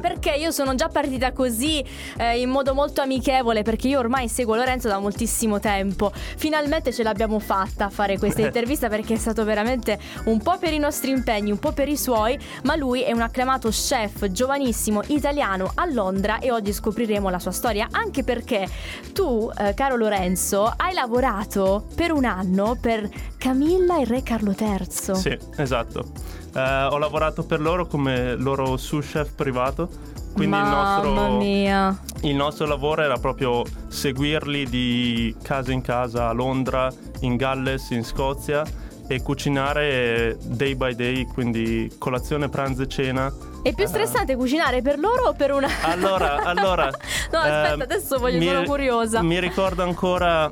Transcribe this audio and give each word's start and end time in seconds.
perché 0.00 0.30
io 0.30 0.50
sono 0.50 0.74
già 0.74 0.88
partita 0.88 1.32
così 1.32 1.84
eh, 2.16 2.40
in 2.40 2.48
modo 2.48 2.74
molto 2.74 3.00
amichevole 3.00 3.62
perché 3.62 3.88
io 3.88 3.98
ormai 3.98 4.28
seguo 4.28 4.56
Lorenzo 4.56 4.88
da 4.88 4.98
moltissimo 4.98 5.60
tempo. 5.60 6.10
Finalmente 6.14 6.92
ce 6.92 7.02
l'abbiamo 7.02 7.38
fatta 7.38 7.86
a 7.86 7.90
fare 7.90 8.18
questa 8.18 8.42
intervista 8.42 8.88
perché 8.88 9.14
è 9.14 9.18
stato 9.18 9.44
veramente 9.44 9.98
un 10.24 10.40
po' 10.42 10.58
per 10.58 10.72
i 10.72 10.78
nostri 10.78 11.10
impegni, 11.10 11.50
un 11.50 11.58
po' 11.58 11.72
per 11.72 11.88
i 11.88 11.96
suoi, 11.96 12.38
ma 12.64 12.76
lui 12.76 13.02
è 13.02 13.12
un 13.12 13.20
acclamato 13.20 13.68
chef 13.68 14.26
giovanissimo 14.28 15.02
italiano 15.08 15.70
a 15.74 15.86
Londra 15.86 16.38
e 16.38 16.50
oggi 16.50 16.72
scopriremo 16.72 17.28
la 17.28 17.38
sua 17.38 17.52
storia 17.52 17.88
anche 17.90 18.24
perché 18.24 18.68
tu, 19.12 19.50
eh, 19.58 19.74
caro 19.74 19.96
Lorenzo, 19.96 20.72
hai 20.76 20.94
lavorato 20.94 21.86
per 21.94 22.12
un 22.12 22.24
anno 22.24 22.76
per 22.80 23.08
Camilla 23.36 23.98
e 24.00 24.04
Re 24.04 24.22
Carlo 24.22 24.54
III. 24.58 25.14
Sì, 25.14 25.38
esatto. 25.56 26.39
Eh, 26.54 26.84
ho 26.90 26.98
lavorato 26.98 27.44
per 27.44 27.60
loro 27.60 27.86
come 27.86 28.34
loro 28.36 28.76
sous 28.76 29.06
chef 29.06 29.32
privato. 29.34 29.88
Quindi 30.32 30.56
il 30.56 30.62
nostro, 30.62 31.38
mia. 31.38 31.98
il 32.22 32.36
nostro 32.36 32.64
lavoro 32.66 33.02
era 33.02 33.16
proprio 33.18 33.64
seguirli 33.88 34.64
di 34.68 35.34
casa 35.42 35.72
in 35.72 35.80
casa 35.80 36.28
a 36.28 36.32
Londra, 36.32 36.88
in 37.20 37.34
Galles, 37.36 37.90
in 37.90 38.04
Scozia 38.04 38.62
e 39.08 39.22
cucinare 39.22 40.38
day 40.44 40.76
by 40.76 40.94
day, 40.94 41.26
quindi 41.26 41.92
colazione, 41.98 42.48
pranzo 42.48 42.82
e 42.82 42.86
cena. 42.86 43.32
È 43.62 43.74
più 43.74 43.86
stressante 43.88 44.36
cucinare 44.36 44.82
per 44.82 45.00
loro 45.00 45.24
o 45.24 45.32
per 45.32 45.50
una... 45.50 45.68
Allora, 45.82 46.36
allora. 46.44 46.84
No, 47.32 47.38
aspetta, 47.38 47.72
ehm, 47.72 47.80
adesso 47.80 48.18
voglio- 48.18 48.38
mi- 48.38 48.46
sono 48.46 48.62
curiosa. 48.62 49.22
Mi 49.22 49.38
ricordo 49.40 49.82
ancora. 49.82 50.48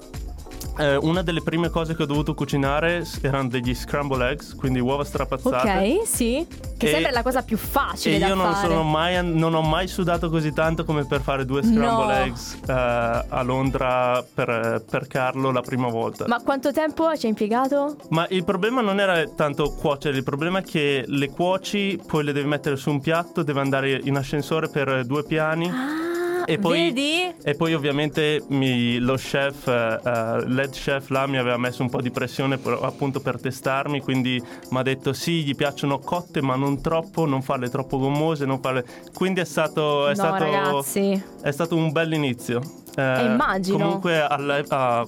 Eh, 0.79 0.97
una 0.97 1.23
delle 1.23 1.43
prime 1.43 1.69
cose 1.71 1.95
che 1.95 2.03
ho 2.03 2.07
dovuto 2.07 2.35
cucinare 2.35 3.05
erano 3.21 3.49
degli 3.49 3.75
scramble 3.75 4.31
eggs, 4.31 4.55
quindi 4.55 4.81
uova 4.81 5.05
strapazzate. 5.05 5.69
Ok, 6.01 6.07
sì. 6.07 6.47
Che 6.77 6.87
E- 6.87 6.91
sembra 6.91 7.11
la 7.11 7.23
cosa 7.23 7.43
più 7.43 7.57
facile 7.57 8.17
E 8.17 8.19
da 8.19 8.29
io 8.29 8.35
non, 8.35 8.55
sono 8.55 8.83
mai, 8.83 9.19
non 9.23 9.55
ho 9.55 9.63
mai 9.63 9.89
sudato 9.89 10.31
così 10.31 10.53
tanto 10.53 10.85
come 10.85 11.05
per 11.07 11.21
fare 11.21 11.45
due 11.45 11.63
scramble 11.63 11.87
No. 12.07 12.11
eggs 12.25 12.59
eh, 12.67 12.73
a 12.73 13.43
Londra 13.43 14.25
per, 14.33 14.85
per 14.89 15.07
Carlo 15.09 15.51
la 15.51 15.61
prima 15.63 15.89
volta. 15.89 16.25
Ma 16.29 16.41
quanto 16.43 16.73
tempo 16.73 17.15
ci 17.17 17.25
hai 17.25 17.31
impiegato? 17.31 17.97
Ma 18.11 18.27
il 18.31 18.45
problema 18.45 18.81
non 18.81 19.01
era 19.01 19.25
tanto 19.29 19.71
cuocere, 19.73 20.17
il 20.17 20.23
problema 20.23 20.61
è 20.61 20.63
che 20.63 21.05
le 21.07 21.31
cuoci, 21.31 22.01
poi 22.07 22.25
le 22.25 22.33
devi 22.33 22.47
mettere 22.47 22.77
su 22.77 22.91
un 22.91 23.01
piatto, 23.01 23.43
deve 23.43 23.61
andare 23.61 24.01
in 24.05 24.17
ascensore 24.17 24.69
per 24.69 25.05
due 25.05 25.25
piani. 25.25 25.69
Ah, 25.69 26.08
E 26.51 26.59
poi, 26.59 26.93
vedi? 26.93 27.35
e 27.43 27.55
poi 27.55 27.75
ovviamente 27.75 28.43
mi- 28.49 28.99
lo 28.99 29.17
chef, 29.17 29.67
eh, 29.67 30.01
eh, 30.03 30.49
l'head 30.49 30.71
chef 30.71 31.11
là 31.11 31.27
mi 31.27 31.37
aveva 31.37 31.59
messo 31.59 31.83
un 31.83 31.91
po' 31.91 32.01
di 32.01 32.11
pressione 32.11 32.57
per- 32.57 32.79
appunto 32.83 33.21
per 33.21 33.39
testarmi, 33.39 34.01
quindi 34.01 34.43
mi 34.71 34.79
ha 34.79 34.83
detto 34.83 35.13
sì, 35.13 35.43
gli 35.45 35.55
piacciono 35.55 35.99
cotte 35.99 36.41
ma 36.41 36.57
non 36.57 36.81
troppo, 36.81 37.27
non 37.27 37.43
farle 37.43 37.69
troppo 37.69 37.99
gommose, 37.99 38.47
non 38.47 38.61
farle... 38.61 38.83
Quindi 39.13 39.41
è 39.41 39.45
stato, 39.45 40.07
è 40.07 40.11
no, 40.11 40.15
stato, 40.15 40.45
ragazzi. 40.45 41.23
è 41.43 41.51
stato 41.51 41.77
un 41.77 41.93
bel 41.93 42.15
inizio. 42.15 42.61
Eh, 42.97 43.25
immagino. 43.27 43.77
Comunque 43.77 44.27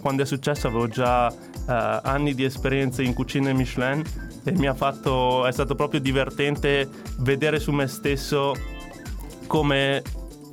quando 0.01 0.23
è 0.23 0.27
successo 0.27 0.69
avevo 0.69 0.89
già 0.89 1.29
eh, 1.29 2.01
anni 2.03 2.35
di 2.35 2.45
esperienza 2.45 3.01
in 3.03 3.15
cucina 3.15 3.53
Michelin 3.53 4.03
e 4.45 4.53
mi 4.53 4.67
ha 4.67 4.75
fatto, 4.75 5.47
è 5.47 5.53
stato 5.53 5.75
proprio 5.75 6.01
divertente 6.01 6.89
vedere 7.19 7.59
su 7.59 7.73
me 7.73 7.87
stesso 7.87 8.55
come 9.47 10.03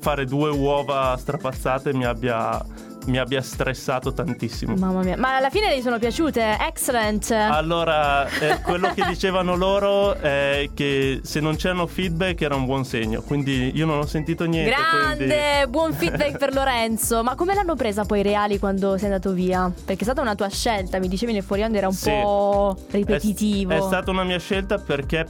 fare 0.07 0.23
due 0.23 0.49
uova 0.49 1.17
strapazzate 1.17 1.93
mi 1.93 2.05
abbia, 2.05 2.63
mi 3.07 3.17
abbia 3.17 3.41
stressato 3.41 4.13
tantissimo. 4.13 4.73
Mamma 4.75 5.01
mia. 5.03 5.17
Ma 5.17 5.35
alla 5.35 5.49
fine 5.49 5.77
gli 5.77 5.81
sono 5.81 5.99
piaciute? 5.99 6.55
Excellent. 6.65 7.29
Allora, 7.31 8.25
eh, 8.29 8.61
quello 8.61 8.93
che 8.93 9.03
dicevano 9.09 9.57
loro 9.57 10.13
è 10.13 10.69
che 10.73 11.19
se 11.23 11.41
non 11.41 11.57
c'erano 11.57 11.87
feedback 11.87 12.39
era 12.41 12.55
un 12.55 12.63
buon 12.63 12.85
segno, 12.85 13.21
quindi 13.21 13.73
io 13.75 13.85
non 13.85 13.97
ho 13.97 14.05
sentito 14.05 14.45
niente. 14.45 14.73
Grande, 14.73 15.25
quindi- 15.25 15.67
buon 15.71 15.91
feedback 15.91 16.37
per 16.37 16.53
Lorenzo. 16.55 17.21
Ma 17.21 17.35
come 17.35 17.53
l'hanno 17.53 17.75
presa 17.75 18.05
poi 18.05 18.19
i 18.21 18.23
reali 18.23 18.59
quando 18.59 18.95
sei 18.97 19.07
andato 19.07 19.33
via? 19.33 19.69
Perché 19.69 19.99
è 19.99 20.03
stata 20.05 20.21
una 20.21 20.35
tua 20.35 20.47
scelta, 20.47 20.99
mi 20.99 21.09
dicevi 21.09 21.33
nel 21.33 21.43
fuori 21.43 21.63
onda 21.63 21.79
era 21.79 21.87
un 21.87 21.93
Sì. 21.93 22.09
po' 22.11 22.77
È- 22.87 22.91
ripetitivo. 22.95 23.73
È, 23.73 23.81
stata 23.81 24.09
una 24.09 24.23
mia 24.23 24.39
scelta 24.39 24.77
perché 24.77 25.25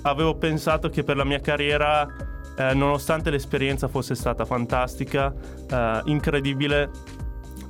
avevo 0.00 0.34
pensato 0.36 0.88
che 0.88 1.02
per 1.02 1.16
la 1.16 1.24
mia 1.24 1.40
carriera, 1.40 2.06
eh, 2.56 2.74
nonostante 2.74 3.30
l'esperienza 3.30 3.88
fosse 3.88 4.14
stata 4.14 4.44
fantastica, 4.44 5.32
eh, 5.70 6.00
incredibile, 6.04 6.90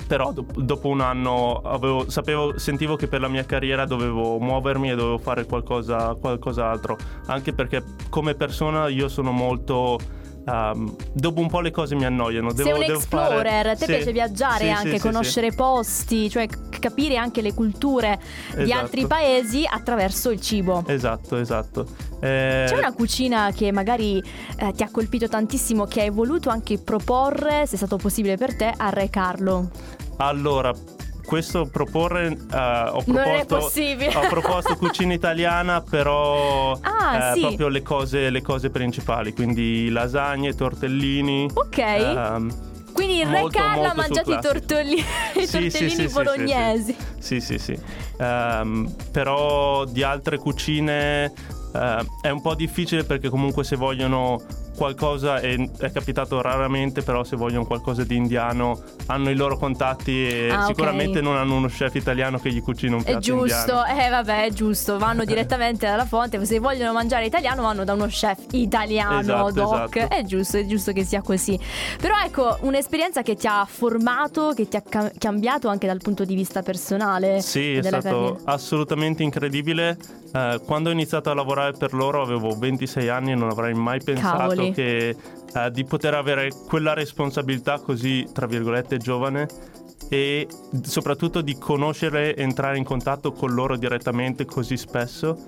però 0.06 0.32
dop- 0.32 0.58
dopo 0.58 0.88
un 0.88 1.00
anno 1.00 1.60
avevo- 1.62 2.10
sapevo, 2.10 2.58
sentivo 2.58 2.96
che 2.96 3.08
per 3.08 3.20
la 3.20 3.28
mia 3.28 3.44
carriera 3.44 3.86
dovevo 3.86 4.38
muovermi 4.38 4.90
e 4.90 4.94
dovevo 4.94 5.18
fare 5.18 5.46
qualcosa, 5.46 6.14
qualcos'altro. 6.14 6.96
Anche 7.26 7.52
perché 7.52 7.82
come 8.10 8.34
persona 8.34 8.88
io 8.88 9.08
sono 9.08 9.32
molto... 9.32 10.22
ehm, 10.44 10.97
dopo 11.12 11.41
un 11.41 11.49
po' 11.49 11.60
le 11.60 11.71
cose 11.71 11.94
mi 11.94 12.05
annoiano. 12.05 12.50
Sei 12.55 12.65
Devo, 12.65 12.78
un 12.78 12.84
devo 12.84 12.99
explorer, 12.99 13.65
fare- 13.65 13.71
a 13.71 13.77
te 13.77 13.84
Sì, 13.87 13.93
piace 13.93 14.12
viaggiare 14.12 14.65
sì, 14.65 14.71
anche, 14.71 14.91
sì, 14.97 14.99
conoscere 15.00 15.53
posti, 15.53 16.28
cioè 16.31 16.47
capire 16.78 17.16
anche 17.16 17.41
le 17.41 17.55
culture 17.55 18.19
di 18.55 18.62
Esatto. 18.62 18.78
altri 18.78 19.06
paesi 19.06 19.65
attraverso 19.66 20.31
il 20.31 20.41
cibo. 20.41 20.84
Esatto, 20.87 21.37
esatto. 21.37 21.87
Eh, 22.21 22.65
C'è 22.69 22.77
una 22.77 22.93
cucina 22.93 23.50
che 23.55 23.72
magari 23.72 24.22
eh, 24.59 24.72
ti 24.72 24.82
ha 24.82 24.88
colpito 24.91 25.28
tantissimo, 25.28 25.84
che 25.87 26.03
hai 26.03 26.10
voluto 26.10 26.50
anche 26.50 26.78
proporre, 26.78 27.66
se 27.66 27.75
è 27.75 27.76
stato 27.76 27.97
possibile 27.97 28.37
per 28.37 28.56
te, 28.56 28.72
a 28.76 28.91
Re 28.91 29.09
Carlo. 29.11 29.71
Allora, 30.19 30.72
questo 31.24 31.66
proporre 31.66 32.26
eh, 32.28 32.56
ho 32.90 33.02
proposto, 33.02 33.56
ho 33.56 34.28
proposto 34.28 34.76
cucina 34.76 35.12
italiana, 35.14 35.80
però 35.80 36.78
Ah, 36.82 37.30
eh, 37.30 37.34
sì. 37.34 37.40
proprio 37.40 37.68
le 37.68 37.82
cose, 37.82 38.30
le 38.30 38.42
cose 38.42 38.70
principali, 38.70 39.32
quindi 39.32 39.88
lasagne, 39.90 40.54
tortellini. 40.54 41.48
Ok. 41.52 41.78
ehm, 41.78 42.54
Quindi 42.92 43.18
il 43.20 43.26
Re 43.26 43.46
Carlo 43.50 43.88
ha 43.88 43.94
mangiato 43.94 44.32
i 44.32 44.38
tortellini, 44.40 45.00
i 45.36 45.46
Sì, 45.46 45.58
tortellini 45.60 45.90
sì, 45.90 46.08
sì, 46.08 46.12
bolognesi. 46.12 46.96
Sì, 47.18 47.40
sì, 47.40 47.58
sì. 47.58 47.78
Ehm, 48.18 48.94
però 49.10 49.84
di 49.84 50.02
altre 50.02 50.38
cucine 50.38 51.24
eh, 51.74 52.06
è 52.22 52.30
un 52.30 52.40
po' 52.40 52.54
difficile 52.54 53.04
perché 53.04 53.28
comunque 53.28 53.64
se 53.64 53.76
vogliono 53.76 54.40
qualcosa, 54.74 55.40
e 55.40 55.70
è 55.78 55.90
capitato 55.92 56.40
raramente, 56.40 57.02
però 57.02 57.24
se 57.24 57.36
vogliono 57.36 57.64
qualcosa 57.66 58.04
di 58.04 58.16
indiano 58.16 58.80
hanno 59.06 59.30
i 59.30 59.34
loro 59.36 59.56
contatti 59.56 60.26
e 60.26 60.50
Ah, 60.50 60.64
sicuramente 60.66 61.20
non 61.20 61.36
hanno 61.36 61.56
uno 61.56 61.68
chef 61.68 61.94
italiano 61.94 62.38
che 62.38 62.50
gli 62.52 62.60
cucina 62.62 62.96
un 62.96 63.02
È 63.02 63.04
piatto 63.04 63.20
giusto, 63.20 63.72
indiano. 63.72 63.84
eh 64.00 64.08
vabbè, 64.10 64.44
è 64.44 64.50
giusto, 64.50 64.98
vanno 64.98 65.24
direttamente 65.26 65.86
dalla 65.86 66.04
fonte, 66.06 66.44
se 66.44 66.58
vogliono 66.58 66.92
mangiare 66.92 67.26
italiano 67.26 67.62
vanno 67.62 67.84
da 67.84 67.92
uno 67.94 68.06
chef 68.06 68.38
italiano, 68.52 69.20
Esatto, 69.20 69.50
doc, 69.52 69.96
esatto. 69.96 70.14
è 70.14 70.22
giusto, 70.24 70.56
è 70.58 70.66
giusto 70.66 70.92
che 70.92 71.04
sia 71.04 71.22
così. 71.22 71.58
Però 72.00 72.14
ecco, 72.24 72.58
un'esperienza 72.62 73.22
che 73.22 73.34
ti 73.36 73.46
ha 73.46 73.64
formato, 73.68 74.52
che 74.54 74.68
ti 74.68 74.76
ha 74.76 74.82
ca- 74.82 75.10
cambiato 75.18 75.68
anche 75.68 75.86
dal 75.86 75.98
punto 75.98 76.24
di 76.24 76.34
vista 76.34 76.62
personale. 76.62 77.40
Sì, 77.40 77.74
è 77.74 77.82
stato 77.82 78.02
carriera. 78.02 78.36
assolutamente 78.44 79.22
incredibile. 79.22 79.96
Eh, 80.34 80.60
quando 80.66 80.88
ho 80.88 80.92
iniziato 80.92 81.30
a 81.30 81.34
lavorare 81.34 81.72
per 81.78 81.92
loro 81.94 82.20
avevo 82.20 82.56
26 82.58 83.08
anni 83.08 83.30
e 83.30 83.34
non 83.36 83.50
avrei 83.50 83.72
mai 83.72 84.02
pensato 84.02 84.36
Cavoli. 84.36 84.72
che, 84.72 85.16
eh, 85.54 85.70
di 85.70 85.84
poter 85.84 86.14
avere 86.14 86.50
quella 86.66 86.92
responsabilità 86.92 87.78
così, 87.78 88.26
tra 88.32 88.46
virgolette, 88.46 88.96
giovane 88.96 89.46
e 90.08 90.48
soprattutto 90.82 91.40
di 91.40 91.56
conoscere 91.56 92.34
e 92.34 92.42
entrare 92.42 92.76
in 92.76 92.84
contatto 92.84 93.30
con 93.32 93.54
loro 93.54 93.76
direttamente 93.76 94.44
così 94.44 94.76
spesso. 94.76 95.38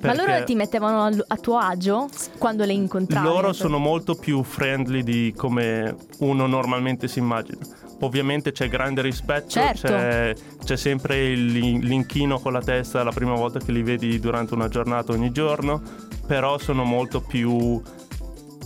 Ma 0.00 0.14
loro 0.14 0.44
ti 0.44 0.54
mettevano 0.54 1.02
a, 1.02 1.10
a 1.26 1.36
tuo 1.38 1.56
agio 1.56 2.06
quando 2.38 2.64
le 2.64 2.72
incontravi? 2.74 3.26
loro 3.26 3.52
sono 3.52 3.78
molto 3.78 4.14
più 4.14 4.42
friendly 4.44 5.02
di 5.02 5.34
come 5.36 5.96
uno 6.18 6.46
normalmente 6.46 7.08
si 7.08 7.18
immagina. 7.18 7.58
Ovviamente 8.00 8.52
c'è 8.52 8.68
grande 8.68 9.00
rispetto, 9.00 9.48
Certo. 9.48 9.86
c'è, 9.88 10.34
c'è 10.62 10.76
sempre 10.76 11.28
il- 11.28 11.78
l'inchino 11.78 12.38
con 12.38 12.52
la 12.52 12.60
testa 12.60 13.02
la 13.02 13.10
prima 13.12 13.34
volta 13.34 13.58
che 13.58 13.72
li 13.72 13.82
vedi 13.82 14.20
durante 14.20 14.52
una 14.54 14.68
giornata 14.68 15.12
ogni 15.12 15.32
giorno, 15.32 15.80
però 16.26 16.58
sono 16.58 16.84
molto 16.84 17.20
più, 17.22 17.80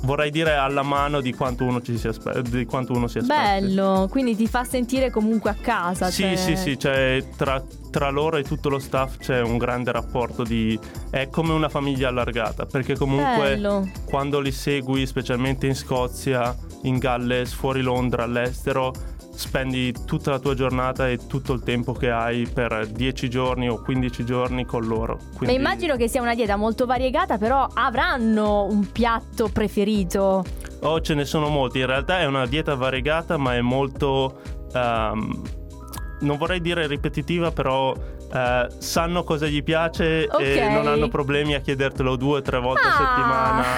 vorrei 0.02 0.30
dire, 0.32 0.54
alla 0.56 0.82
mano 0.82 1.20
di 1.20 1.32
quanto 1.32 1.62
uno, 1.65 1.80
ci 1.80 1.97
si, 1.97 2.09
aspe- 2.09 2.42
di 2.42 2.65
quanto 2.65 2.92
uno 2.92 3.06
si 3.06 3.18
aspetta. 3.18 3.41
Bello, 3.41 4.09
quindi 4.10 4.34
ti 4.34 4.48
fa 4.48 4.65
sentire 4.65 5.10
comunque 5.10 5.50
a 5.50 5.56
casa. 5.60 6.10
Sì, 6.10 6.22
cioè- 6.22 6.36
sì, 6.36 6.56
sì, 6.56 6.78
cioè, 6.78 7.22
tra, 7.36 7.62
tra 7.91 8.10
loro 8.10 8.36
e 8.36 8.42
tutto 8.42 8.68
lo 8.68 8.78
staff 8.80 9.18
c'è 9.18 9.41
un 9.42 9.59
grande 9.59 9.92
rapporto 9.92 10.42
di... 10.42 10.76
è 11.10 11.28
come 11.28 11.53
una 11.53 11.68
famiglia 11.68 12.09
allargata, 12.09 12.66
perché 12.66 12.97
comunque 12.97 13.50
Bello. 13.50 13.88
quando 14.06 14.41
li 14.41 14.50
segui, 14.53 15.06
specialmente 15.06 15.66
in 15.68 15.74
Scozia, 15.76 16.53
in 16.83 16.98
Galles, 16.98 17.53
fuori 17.53 17.83
Londra, 17.83 18.24
all'estero, 18.24 18.92
spendi 19.41 19.92
tutta 20.04 20.31
la 20.31 20.39
tua 20.39 20.54
giornata 20.54 21.09
e 21.09 21.19
tutto 21.27 21.54
il 21.54 21.63
tempo 21.63 21.92
che 21.92 22.10
hai 22.10 22.47
per 22.47 22.87
10 22.87 23.31
giorni 23.31 23.69
o 23.69 23.81
15 23.81 24.25
giorni 24.25 24.65
con 24.66 24.87
loro. 24.87 25.15
Ma 25.33 25.37
Quindi- 25.39 25.57
immagino 25.57 25.97
che 25.97 26.09
sia 26.09 26.21
una 26.21 26.34
dieta 26.34 26.57
molto 26.57 26.84
variegata, 26.84 27.39
però 27.39 27.66
avranno 27.72 28.65
un 28.65 28.92
piatto 28.92 29.48
preferito. 29.48 30.45
Oh, 30.83 31.01
ce 31.01 31.15
ne 31.15 31.25
sono 31.25 31.48
molti. 31.48 31.78
In 31.81 31.87
realtà 31.87 32.21
è 32.21 32.27
una 32.27 32.47
dieta 32.47 32.75
variegata, 32.75 33.37
ma 33.39 33.54
è 33.54 33.60
molto. 33.60 34.39
ehm, 34.72 35.43
non 36.21 36.36
vorrei 36.36 36.60
dire 36.60 36.86
ripetitiva, 36.86 37.51
però 37.51 37.95
eh, 38.32 38.68
sanno 38.78 39.24
cosa 39.24 39.47
gli 39.47 39.62
piace 39.62 40.27
Ok. 40.30 40.41
e 40.41 40.68
non 40.68 40.86
hanno 40.86 41.09
problemi 41.09 41.54
a 41.54 41.60
chiedertelo 41.60 42.16
due 42.16 42.38
o 42.38 42.42
tre 42.42 42.59
volte 42.60 42.80
Ah. 42.86 42.91
a 42.91 43.74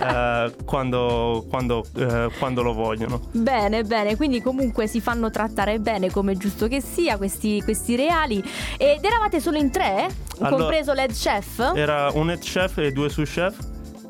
settimana 0.00 0.46
eh, 0.46 0.54
quando, 0.64 1.44
quando, 1.48 1.84
eh, 1.96 2.28
quando 2.38 2.62
lo 2.62 2.72
vogliono. 2.72 3.20
Bene, 3.32 3.82
bene, 3.84 4.16
quindi 4.16 4.40
comunque 4.42 4.86
si 4.86 5.00
fanno 5.00 5.30
trattare 5.30 5.78
bene 5.78 6.10
come 6.10 6.36
giusto 6.36 6.68
che 6.68 6.80
sia 6.80 7.16
questi, 7.16 7.60
questi 7.62 7.96
reali. 7.96 8.42
Ed 8.76 9.04
eravate 9.04 9.40
solo 9.40 9.58
in 9.58 9.70
tre? 9.70 10.06
Allora- 10.40 10.56
compreso 10.56 10.92
l'head 10.92 11.12
chef? 11.12 11.72
Era 11.74 12.10
un 12.12 12.30
head 12.30 12.40
chef 12.40 12.78
e 12.78 12.90
due 12.92 13.08
sous 13.08 13.30
chef. 13.30 13.56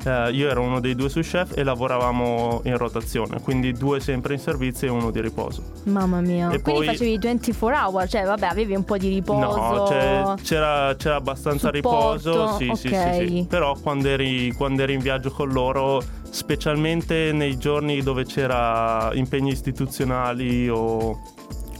Eh, 0.05 0.31
io 0.33 0.49
ero 0.49 0.61
uno 0.61 0.79
dei 0.79 0.93
due 0.93 1.09
sous 1.09 1.27
chef 1.27 1.57
e 1.57 1.63
lavoravamo 1.63 2.61
in 2.65 2.77
rotazione, 2.77 3.41
quindi 3.41 3.71
due 3.73 3.99
sempre 3.99 4.33
in 4.35 4.39
servizio 4.39 4.87
e 4.87 4.91
uno 4.91 5.09
di 5.09 5.19
riposo. 5.19 5.63
Mamma 5.85 6.21
mia. 6.21 6.51
E 6.51 6.61
quindi 6.61 6.85
poi- 6.85 6.85
facevi 6.95 7.17
24 7.17 7.75
hour, 7.75 8.07
cioè 8.07 8.23
vabbè, 8.23 8.45
avevi 8.45 8.75
un 8.75 8.83
po' 8.83 8.97
di 8.97 9.09
riposo. 9.09 9.55
No, 9.57 9.83
c'è- 9.87 10.33
c'era, 10.43 10.95
c'era 10.95 11.15
abbastanza 11.15 11.71
Supporto, 11.73 12.29
riposo, 12.31 12.57
sì, 12.57 12.71
sì, 12.75 12.87
ok. 12.93 13.13
sì, 13.15 13.27
sì. 13.27 13.45
Però 13.49 13.75
quando 13.81 14.07
eri, 14.09 14.51
quando 14.53 14.83
eri 14.83 14.93
in 14.93 14.99
viaggio 14.99 15.31
con 15.31 15.49
loro, 15.49 16.01
specialmente 16.29 17.31
nei 17.33 17.57
giorni 17.57 18.01
dove 18.03 18.25
c'era 18.25 19.09
impegni 19.13 19.51
istituzionali 19.51 20.69
o, 20.69 21.19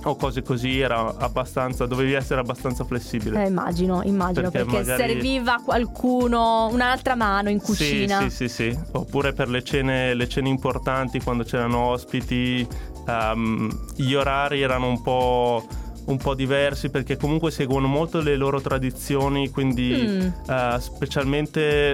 o 0.05 0.15
cose 0.15 0.41
così, 0.41 0.79
era 0.79 1.15
abbastanza, 1.17 1.85
dovevi 1.85 2.13
essere 2.13 2.39
abbastanza 2.39 2.83
flessibile. 2.83 3.43
Eh, 3.43 3.47
immagino, 3.47 4.01
immagino, 4.03 4.49
perché, 4.51 4.69
Perché 4.69 4.89
magari- 4.89 5.11
serviva 5.13 5.59
qualcuno, 5.63 6.67
un'altra 6.71 7.15
mano 7.15 7.49
in 7.49 7.59
cucina. 7.61 8.19
Sì, 8.21 8.29
sì, 8.29 8.47
sì, 8.47 8.69
sì. 8.71 8.79
Oppure 8.93 9.33
per 9.33 9.49
le 9.49 9.63
cene, 9.63 10.13
le 10.13 10.27
cene 10.27 10.49
importanti, 10.49 11.19
quando 11.21 11.43
c'erano 11.43 11.79
ospiti, 11.87 12.65
ehm, 13.07 13.69
gli 13.95 14.13
orari 14.13 14.61
erano 14.61 14.87
un 14.87 15.01
po', 15.01 15.65
un 16.05 16.17
po' 16.17 16.35
diversi 16.35 16.89
perché 16.89 17.17
comunque 17.17 17.49
seguono 17.49 17.87
molto 17.87 18.21
le 18.21 18.35
loro 18.35 18.61
tradizioni, 18.61 19.49
quindi 19.49 19.91
Mm. 20.07 20.27
eh, 20.51 20.75
specialmente 20.79 21.93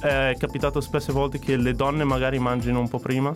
è 0.00 0.34
capitato 0.38 0.80
spesse 0.80 1.12
volte 1.12 1.38
che 1.38 1.56
le 1.56 1.72
donne 1.72 2.04
magari 2.04 2.38
mangino 2.38 2.78
un 2.78 2.88
po' 2.88 2.98
prima 2.98 3.32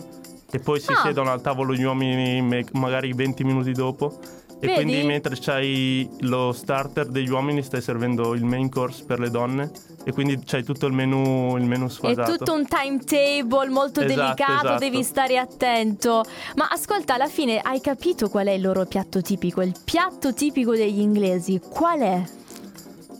e 0.51 0.59
poi 0.59 0.79
si 0.79 0.91
Ah. 0.91 1.01
siedono 1.03 1.31
al 1.31 1.41
tavolo 1.41 1.73
gli 1.73 1.83
uomini 1.83 2.41
magari 2.73 3.13
20 3.13 3.43
minuti 3.43 3.71
dopo. 3.71 4.17
E 4.61 4.67
Vedi? 4.67 4.83
quindi 4.83 5.03
mentre 5.07 5.37
c'hai 5.39 6.09
lo 6.19 6.51
starter 6.51 7.05
degli 7.07 7.29
uomini 7.29 7.63
stai 7.63 7.81
servendo 7.81 8.33
il 8.33 8.43
main 8.43 8.67
course 8.69 9.05
per 9.05 9.17
le 9.17 9.29
donne 9.29 9.71
e 10.03 10.11
quindi 10.11 10.37
c'hai 10.43 10.63
tutto 10.65 10.85
il 10.85 10.91
menu, 10.91 11.55
il 11.55 11.63
menu 11.63 11.85
È 11.85 11.89
sfasato. 11.89 12.35
tutto 12.35 12.53
un 12.55 12.65
timetable 12.67 13.69
molto 13.69 14.01
Esatto, 14.01 14.21
delicato, 14.21 14.65
esatto. 14.65 14.79
devi 14.79 15.01
stare 15.03 15.37
attento. 15.37 16.25
Ma 16.57 16.67
ascolta, 16.69 17.13
alla 17.13 17.29
fine 17.29 17.59
hai 17.61 17.79
capito 17.79 18.27
qual 18.27 18.47
è 18.47 18.51
il 18.51 18.61
loro 18.61 18.83
piatto 18.85 19.21
tipico? 19.21 19.61
Il 19.61 19.75
piatto 19.81 20.33
tipico 20.33 20.75
degli 20.75 20.99
inglesi, 20.99 21.61
qual 21.69 21.99
è? 22.01 22.21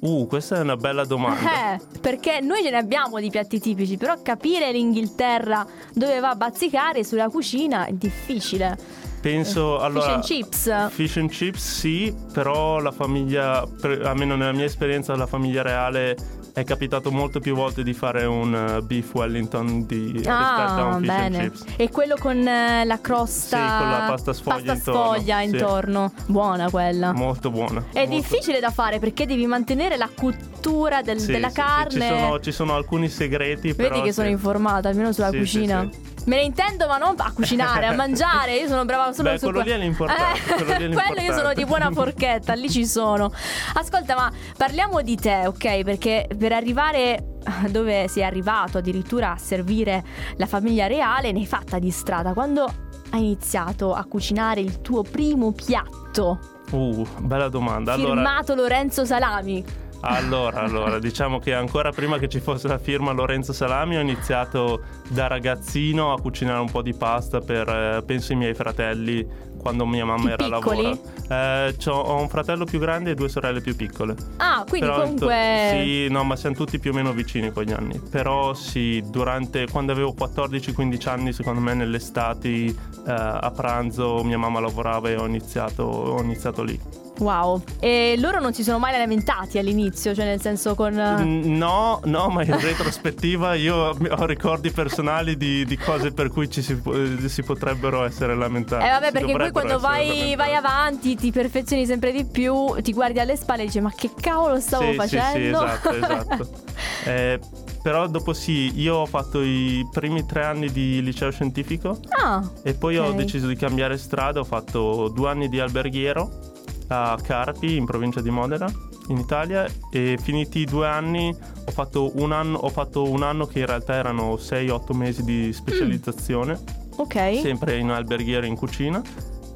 Uh, 0.01 0.28
questa 0.28 0.57
è 0.57 0.60
una 0.62 0.78
bella 0.78 1.04
domanda. 1.06 1.74
Eh, 1.74 1.80
perché 2.00 2.40
noi 2.42 2.63
ce 2.63 2.69
ne 2.69 2.78
abbiamo 2.78 3.19
di 3.19 3.30
piatti 3.30 3.60
tipici, 3.60 3.98
però 3.98 4.16
capire 4.22 4.72
l'Inghilterra 4.72 5.66
dove 5.94 6.19
va 6.19 6.30
a 6.30 6.36
bazzicare 6.36 7.04
sulla 7.04 7.28
cucina 7.30 7.86
è 7.86 7.92
difficile. 7.92 8.78
Penso 9.22 9.80
allora 9.80 10.06
Fish 10.06 10.13
and 10.13 10.24
chips. 10.24 10.90
Fish 10.92 11.18
and 11.18 11.30
chips 11.30 11.80
sì, 11.80 12.16
però 12.31 12.80
la 12.80 12.92
famiglia, 12.92 13.68
almeno 14.04 14.38
nella 14.38 14.54
mia 14.54 14.63
esperienza, 14.63 15.13
la 15.18 15.28
famiglia 15.28 15.62
reale 15.62 16.16
è 16.54 16.63
capitato 16.63 17.12
molto 17.12 17.40
più 17.40 17.56
volte 17.56 17.84
di 17.84 17.94
fare 17.94 18.25
un 18.25 18.54
eh, 18.54 18.81
beef 18.81 19.13
Wellington 19.13 19.86
di, 19.86 20.12
rispetto 20.12 20.30
a 20.30 20.90
Ah, 20.90 20.96
un 20.96 21.04
chips. 21.31 21.63
E 21.78 21.90
quello 21.90 22.16
con 22.19 22.46
eh, 22.48 22.84
la 22.86 23.00
crosta. 23.01 23.57
Sì, 23.57 23.78
con 23.84 23.90
la 23.92 24.06
pasta 24.07 24.34
sfoglia 24.34 24.56
pasta 24.56 24.74
intorno, 24.74 25.13
sfoglia 25.13 25.38
sì. 25.40 25.44
intorno. 25.46 26.13
Buona 26.28 26.69
quella. 26.69 27.13
Molto 27.13 27.50
buona. 27.51 27.86
È 27.92 28.00
molto- 28.06 28.16
difficile 28.16 28.60
da 28.60 28.72
fare 28.72 29.00
perché 29.00 29.25
devi 29.25 29.46
mantenere 29.46 29.96
la 29.98 30.10
cottura 30.13 31.01
del- 31.01 31.19
Sì, 31.19 31.31
della 31.31 31.48
sì, 31.50 31.54
sì, 31.56 31.60
carne. 31.62 31.90
Ci 32.07 32.07
sono, 32.19 32.40
ci 32.40 32.52
sono 32.52 32.75
alcuni 32.75 33.10
segreti, 33.10 33.74
però 33.74 33.90
Vedi 33.95 34.02
che 34.07 34.13
sono 34.13 34.28
sì. 34.28 34.34
informata, 34.34 34.90
almeno 34.90 35.12
sulla 35.12 35.30
Sì, 35.30 35.45
sì, 35.45 35.57
cucina. 35.60 35.90
Me 36.25 36.36
ne 36.36 36.42
intendo, 36.44 36.88
ma 36.88 36.98
non 36.98 37.16
a 37.18 37.31
cucinare, 37.33 37.88
a 37.88 37.94
mangiare. 37.95 38.56
Io 38.57 38.68
sono 38.68 38.86
brava 38.86 39.12
solo 39.13 39.30
Beh, 39.31 39.38
su 39.39 39.45
quello 39.45 39.62
que- 39.62 39.69
lì 39.69 39.75
è 39.75 39.77
l'importante, 39.77 40.24
Eh, 40.54 40.63
quello 40.63 40.95
quello 41.01 41.21
io 41.21 41.33
sono 41.33 41.54
di 41.54 41.66
buona 41.66 41.92
forchetta, 41.92 42.54
lì 42.54 42.69
ci 42.69 42.86
sono. 42.86 43.31
Ascolta, 43.74 44.16
ma 44.16 44.31
parliamo 44.57 45.01
di 45.01 45.16
te, 45.16 45.48
ok? 45.48 45.83
Perché 45.83 46.27
per 46.38 46.51
arrivare 46.51 47.38
dove 47.69 48.07
sei 48.07 48.24
arrivato 48.24 48.77
addirittura 48.80 49.31
a 49.31 49.38
servire 49.38 50.04
la 50.38 50.45
famiglia 50.45 50.88
reale, 50.88 51.31
ne 51.31 51.39
hai 51.39 51.45
fatta 51.48 51.80
di 51.80 51.89
strada. 51.89 52.33
Quando 52.33 52.71
hai 53.12 53.21
iniziato 53.21 53.94
a 53.95 54.04
cucinare 54.06 54.60
il 54.62 54.81
tuo 54.81 55.04
primo 55.04 55.51
piatto, 55.54 56.39
Uh, 56.71 57.04
bella 57.21 57.50
domanda. 57.50 57.94
Allora, 57.94 58.13
firmato 58.13 58.54
Lorenzo 58.54 59.04
Salami. 59.04 59.66
Allora, 60.01 60.62
allora, 60.62 60.98
diciamo 61.00 61.40
che 61.40 61.54
ancora 61.54 61.92
prima 61.92 62.18
che 62.18 62.30
ci 62.30 62.40
fosse 62.40 62.68
la 62.68 62.78
firma 62.78 63.12
Lorenzo 63.12 63.51
Salami 63.51 63.98
ho 63.98 64.01
iniziato 64.01 64.81
da 65.10 65.28
ragazzino 65.28 66.13
a 66.13 66.22
cucinare 66.22 66.60
un 66.60 66.72
po' 66.72 66.81
di 66.81 66.94
pasta 66.94 67.42
per, 67.42 67.68
eh, 67.68 68.04
penso, 68.06 68.31
i 68.31 68.36
miei 68.36 68.54
fratelli 68.54 69.28
quando 69.60 69.86
mia 69.86 70.06
mamma 70.06 70.24
Più 70.24 70.31
era 70.31 70.46
a 70.46 70.48
lavoro. 70.48 70.98
Eh, 71.30 71.75
ho 71.88 72.22
un 72.22 72.30
fratello 72.30 72.63
più 72.63 72.80
grande 72.80 73.12
e 73.12 73.16
due 73.16 73.28
sorelle 73.28 73.60
più 73.60 73.75
piccole. 73.75 74.16
Ah, 74.38 74.63
quindi 74.68 74.88
Però, 74.88 75.01
comunque... 75.01 75.69
Sì, 75.84 76.07
no, 76.10 76.24
ma 76.24 76.36
siamo 76.38 76.56
tutti 76.56 76.80
più 76.80 76.92
o 76.92 76.94
meno 76.94 77.12
vicini 77.12 77.52
con 77.52 77.63
gli 77.63 77.74
anni. 77.74 78.00
Però 78.10 78.54
sì, 78.54 79.04
durante, 79.06 79.68
quando 79.69 79.92
avevo 79.92 80.16
14-15 80.18 81.10
anni, 81.10 81.34
secondo 81.34 81.60
me 81.60 81.74
nelle 81.74 81.98
estati 81.98 82.68
eh, 82.68 83.12
a 83.12 83.52
pranzo 83.54 84.24
mia 84.24 84.38
mamma 84.38 84.62
lavorava 84.62 85.10
e 85.10 85.18
ho 85.18 85.25
iniziato, 85.25 85.84
ho 85.84 86.22
iniziato 86.22 86.63
lì. 86.63 86.80
Wow. 87.19 87.62
E 87.80 88.16
loro 88.18 88.39
non 88.39 88.54
si 88.54 88.63
sono 88.63 88.80
mai 88.80 88.98
lamentati 88.98 89.57
all'inizio, 89.57 90.13
cioè 90.16 90.25
nel 90.25 90.42
senso 90.42 90.75
con... 90.75 90.94
Mm, 90.94 91.57
No, 91.57 92.00
no, 92.06 92.30
ma 92.30 92.44
in 92.44 92.57
retrospettiva 92.60 93.54
io 93.56 93.75
ho 93.75 94.25
ricordi 94.25 94.71
personali 94.71 95.38
di, 95.38 95.66
di 95.66 95.77
cose 95.77 96.12
per 96.12 96.30
cui 96.30 96.50
ci 96.50 96.62
si, 96.62 96.80
eh, 96.94 97.27
si 97.27 97.44
potrebbero 97.44 98.04
essere 98.04 98.36
lamentati. 98.36 98.86
Eh 98.86 98.89
vabbè 98.89 99.12
perché 99.12 99.33
poi 99.33 99.51
quando 99.51 99.80
vai, 99.80 100.36
vai 100.36 100.56
avanti 100.56 101.16
ti 101.16 101.31
perfezioni 101.31 101.86
sempre 101.86 102.12
di 102.12 102.25
più, 102.25 102.75
ti 102.81 102.94
guardi 102.94 103.19
alle 103.19 103.36
spalle 103.36 103.63
e 103.63 103.66
dici 103.66 103.81
ma 103.81 103.92
che 103.92 104.12
cavolo 104.19 104.60
stavo 104.60 104.92
sì, 104.92 104.95
facendo? 104.95 105.38
Sì, 105.38 105.42
sì, 105.42 105.48
esatto, 105.48 105.89
esatto. 105.94 106.50
Eh, 107.06 107.39
però 107.81 108.07
dopo 108.07 108.33
sì, 108.33 108.77
io 108.80 108.98
ho 108.98 109.06
fatto 109.06 109.42
i 109.42 109.88
primi 109.89 110.25
tre 110.25 110.44
anni 110.44 110.69
di 110.69 111.01
liceo 111.01 111.31
scientifico 111.31 111.98
ah, 112.10 112.44
e 112.62 112.74
poi 112.74 112.98
ok. 112.98 113.07
ho 113.07 113.12
deciso 113.13 113.48
di 113.48 113.56
cambiare 113.56 113.98
strada, 113.98 114.42
ho 114.42 114.44
fatto 114.44 115.07
due 115.07 115.30
anni 115.30 115.48
di 115.48 115.60
alberghiero 115.60 116.57
a 116.89 117.18
Carpi 117.21 117.75
in 117.75 117.86
provincia 117.86 118.21
di 118.21 118.30
Modena 118.30 118.71
in 119.07 119.18
Italia 119.18 119.68
e 119.91 120.18
finiti 120.21 120.59
i 120.59 120.65
due 120.65 120.88
anni 120.88 121.36
ho 121.65 121.71
fatto 121.71 122.12
un 122.15 122.31
anno, 122.31 122.57
ho 122.57 122.69
fatto 122.69 123.09
un 123.09 123.24
anno 123.24 123.45
che 123.45 123.59
in 123.59 123.65
realtà 123.65 123.94
erano 123.94 124.36
6-8 124.36 124.95
mesi 124.95 125.24
di 125.24 125.51
specializzazione, 125.53 126.59
ok. 126.95 127.39
sempre 127.41 127.78
in 127.78 127.90
alberghiero 127.90 128.45
in 128.45 128.56
cucina 128.56 129.02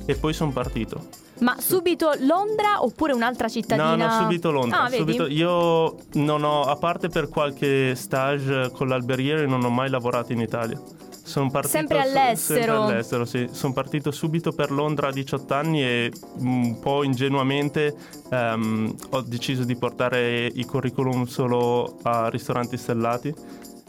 e 0.05 0.15
poi 0.15 0.33
sono 0.33 0.51
partito. 0.51 1.21
Ma 1.39 1.55
subito 1.59 2.11
Londra 2.19 2.83
oppure 2.83 3.13
un'altra 3.13 3.49
cittadina? 3.49 3.95
No, 3.95 4.05
no, 4.05 4.21
subito 4.21 4.51
Londra. 4.51 4.83
Ah, 4.83 4.89
subito. 4.89 5.27
Io 5.27 5.97
non 6.13 6.43
ho, 6.43 6.61
a 6.61 6.75
parte 6.75 7.09
per 7.09 7.27
qualche 7.27 7.95
stage 7.95 8.69
con 8.71 8.87
l'alberghiere, 8.87 9.45
non 9.45 9.63
ho 9.63 9.69
mai 9.69 9.89
lavorato 9.89 10.31
in 10.31 10.39
Italia. 10.39 10.79
Sono 11.23 11.49
partito 11.49 11.77
Sempre 11.77 12.01
all'estero? 12.01 12.59
Sempre 12.59 12.75
all'estero, 12.75 13.25
sì. 13.25 13.47
Sono 13.51 13.71
partito 13.71 14.11
subito 14.11 14.51
per 14.51 14.71
Londra 14.71 15.07
a 15.07 15.11
18 15.11 15.53
anni 15.53 15.81
e 15.81 16.11
un 16.39 16.79
po' 16.79 17.03
ingenuamente 17.03 17.95
ehm, 18.29 18.93
ho 19.11 19.21
deciso 19.21 19.63
di 19.63 19.75
portare 19.77 20.45
i 20.45 20.65
curriculum 20.65 21.25
solo 21.25 21.97
a 22.03 22.27
ristoranti 22.27 22.77
stellati. 22.77 23.33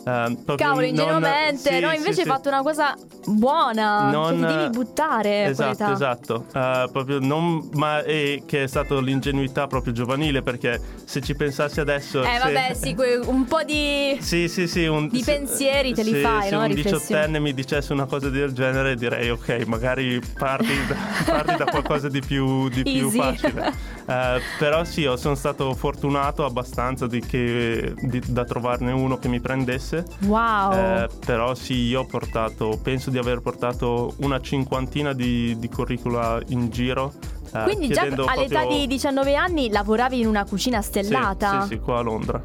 Ehm, 0.07 0.35
proprio 0.45 0.57
Cavolo, 0.57 0.81
non- 0.81 0.89
ingenuamente, 0.91 1.73
sì, 1.73 1.81
no, 1.81 1.91
sì, 1.91 1.97
invece 1.97 2.13
sì. 2.15 2.21
hai 2.21 2.27
fatto 2.27 2.49
una 2.49 2.63
cosa 2.63 2.95
buona, 3.27 4.11
Non- 4.11 4.39
che 4.41 4.47
ti 4.47 4.55
devi 4.55 4.71
buttare 4.71 5.45
Esatto, 5.47 5.93
esatto. 5.93 6.45
Eh, 6.55 6.89
proprio 6.93 7.19
non, 7.21 7.69
ma 7.73 8.03
è 8.03 8.43
che 8.47 8.65
è 8.65 8.67
stato 8.67 9.01
l'ingenuità 9.01 9.67
proprio 9.67 9.93
giovanile 9.95 10.43
perché 10.43 10.79
se 11.05 11.21
ci 11.23 11.35
pensassi 11.35 11.81
adesso... 11.81 12.23
Eh 12.23 12.27
se- 12.33 12.39
vabbè, 12.39 12.75
sì, 12.75 12.95
que- 12.95 13.17
un 13.25 13.45
po' 13.47 13.63
di... 13.63 14.17
Sì, 14.21 14.49
sì, 14.49 14.67
sì. 14.69 14.85
Un, 14.87 15.09
Di 15.09 15.23
pensieri 15.25 15.95
te 15.95 16.03
li 16.03 16.21
fai, 16.21 16.49
se 16.49 16.55
no? 16.55 16.63
un 16.65 16.75
diciottenne 16.75 17.39
mi 17.39 17.55
dicesse 17.55 17.93
una 17.93 18.05
cosa 18.05 18.29
del 18.29 18.53
genere 18.53 18.97
direi 18.97 19.31
ok, 19.31 19.65
magari 19.67 20.21
parti 20.39 20.75
da, 20.87 20.95
parti 21.33 21.57
da 21.57 21.65
qualcosa 21.65 22.09
di 22.09 22.21
più, 22.21 22.69
di 22.69 22.83
più 22.83 23.11
facile. 23.11 23.73
Eh, 24.07 24.41
però 24.59 24.85
sì, 24.85 25.11
sono 25.17 25.35
stato 25.35 25.73
fortunato 25.75 26.45
abbastanza 26.45 27.07
di 27.07 27.21
che- 27.21 27.95
di- 28.03 28.21
da 28.27 28.45
trovarne 28.45 28.93
uno 28.93 29.19
che 29.19 29.29
mi 29.29 29.41
prendesse. 29.41 30.05
Wow. 30.27 30.73
Eh, 30.73 31.09
però 31.25 31.55
sì, 31.55 31.75
io 31.87 32.01
ho 32.01 32.05
portato, 32.07 32.79
penso 32.83 33.11
di 33.11 33.19
aver 33.19 33.41
portato 33.41 34.15
una 34.19 34.41
cinquantina 34.41 35.13
di, 35.15 35.59
di 35.59 35.69
curricula 35.69 36.39
in 36.49 36.69
giro. 36.71 37.13
eh, 37.55 37.63
Quindi 37.63 37.87
già 37.89 38.01
all'età 38.03 38.25
proprio- 38.33 38.67
di 38.69 38.87
19 38.89 39.37
anni 39.37 39.71
lavoravi 39.71 40.19
in 40.21 40.27
una 40.27 40.45
cucina 40.45 40.83
Sì, 40.83 40.89
stellata? 40.89 41.63
Sì, 41.63 41.69
sì, 41.75 41.79
qua 41.79 41.99
a 41.99 42.03
Londra. 42.03 42.43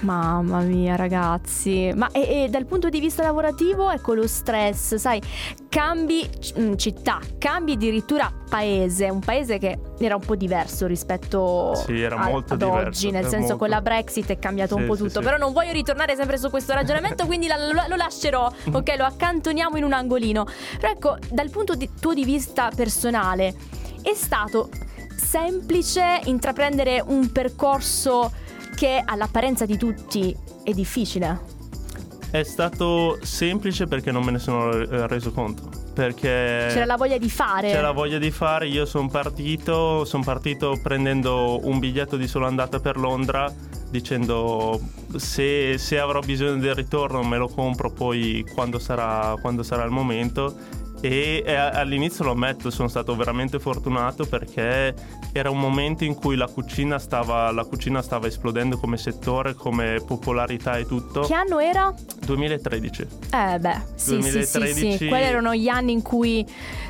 Mamma 0.00 0.60
mia, 0.60 0.96
ragazzi. 0.96 1.92
Ma 1.94 2.10
e, 2.10 2.44
e 2.44 2.48
dal 2.48 2.66
punto 2.66 2.88
di 2.88 3.00
vista 3.00 3.22
lavorativo, 3.22 3.90
ecco 3.90 4.14
lo 4.14 4.26
stress, 4.26 4.96
sai, 4.96 5.20
cambi 5.68 6.28
mm, 6.58 6.74
città, 6.74 7.20
cambi 7.38 7.72
addirittura 7.72 8.30
paese, 8.48 9.08
un 9.08 9.20
paese 9.20 9.58
che 9.58 9.78
era 9.98 10.14
un 10.14 10.20
po' 10.20 10.36
diverso 10.36 10.86
rispetto 10.86 11.74
sì, 11.74 12.00
era 12.00 12.16
a, 12.16 12.28
molto 12.28 12.54
ad 12.54 12.60
diverso, 12.60 12.88
oggi, 12.88 13.10
nel 13.10 13.24
senso 13.24 13.38
molto... 13.38 13.56
con 13.56 13.68
la 13.68 13.80
Brexit 13.80 14.28
è 14.30 14.38
cambiato 14.38 14.76
sì, 14.76 14.82
un 14.82 14.86
po' 14.86 14.96
tutto, 14.96 15.18
sì. 15.18 15.24
però 15.24 15.36
non 15.36 15.52
voglio 15.52 15.72
ritornare 15.72 16.14
sempre 16.16 16.38
su 16.38 16.50
questo 16.50 16.74
ragionamento, 16.74 17.24
quindi 17.26 17.46
la, 17.46 17.56
lo, 17.56 17.82
lo, 17.88 17.96
lascerò, 17.96 18.46
ok, 18.70 18.94
lo 18.96 19.04
accantoniamo 19.04 19.76
in 19.76 19.84
un 19.84 19.92
angolino. 19.92 20.46
Però 20.78 20.92
ecco, 20.92 21.16
dal 21.30 21.50
punto 21.50 21.74
di, 21.74 21.88
tuo 21.98 22.14
di 22.14 22.24
vista 22.24 22.70
personale, 22.74 23.54
è 24.02 24.14
stato 24.14 24.68
semplice 25.16 26.20
intraprendere 26.24 27.02
un 27.04 27.32
percorso 27.32 28.30
che 28.74 29.02
all'apparenza 29.04 29.64
di 29.64 29.76
tutti 29.76 30.36
è 30.62 30.72
difficile? 30.72 31.52
È 32.30 32.42
stato 32.42 33.18
semplice 33.22 33.86
perché 33.86 34.10
non 34.10 34.24
me 34.24 34.32
ne 34.32 34.38
sono 34.38 34.72
eh, 34.72 35.06
reso 35.06 35.32
conto. 35.32 35.70
Perché 35.94 36.66
c'era 36.70 36.84
la 36.84 36.96
voglia 36.96 37.16
di 37.16 37.30
fare. 37.30 37.68
C'era 37.68 37.82
la 37.82 37.92
voglia 37.92 38.18
di 38.18 38.32
fare. 38.32 38.66
Io 38.66 38.84
sono 38.84 39.08
partito, 39.08 40.04
sono 40.04 40.24
partito 40.24 40.78
prendendo 40.82 41.60
un 41.66 41.78
biglietto 41.78 42.16
di 42.16 42.26
sola 42.26 42.48
andata 42.48 42.80
per 42.80 42.96
Londra 42.96 43.52
dicendo 43.94 44.80
se, 45.14 45.78
se 45.78 46.00
avrò 46.00 46.18
bisogno 46.18 46.56
del 46.56 46.74
ritorno 46.74 47.22
me 47.22 47.36
lo 47.36 47.46
compro 47.46 47.92
poi 47.92 48.44
quando 48.52 48.80
sarà, 48.80 49.36
quando 49.40 49.62
sarà 49.62 49.84
il 49.84 49.92
momento 49.92 50.52
e, 51.04 51.42
e 51.44 51.54
all'inizio 51.54 52.24
lo 52.24 52.30
ammetto, 52.30 52.70
sono 52.70 52.88
stato 52.88 53.14
veramente 53.14 53.58
fortunato 53.58 54.24
perché 54.24 54.94
era 55.32 55.50
un 55.50 55.60
momento 55.60 56.02
in 56.04 56.14
cui 56.14 56.34
la 56.34 56.46
cucina 56.46 56.98
stava, 56.98 57.50
la 57.50 57.64
cucina 57.64 58.00
stava 58.00 58.26
esplodendo 58.26 58.78
come 58.78 58.96
settore, 58.96 59.52
come 59.52 60.02
popolarità 60.06 60.78
e 60.78 60.86
tutto. 60.86 61.20
Che 61.20 61.34
anno 61.34 61.58
era? 61.58 61.94
2013. 62.24 63.06
Eh 63.32 63.58
beh, 63.58 63.82
sì, 63.94 64.18
2013... 64.18 64.74
sì, 64.74 64.90
sì, 64.92 64.96
sì. 64.96 65.08
Quelli 65.08 65.24
erano 65.24 65.54
gli 65.54 65.68
anni 65.68 65.92
in 65.92 66.00
cui 66.00 66.46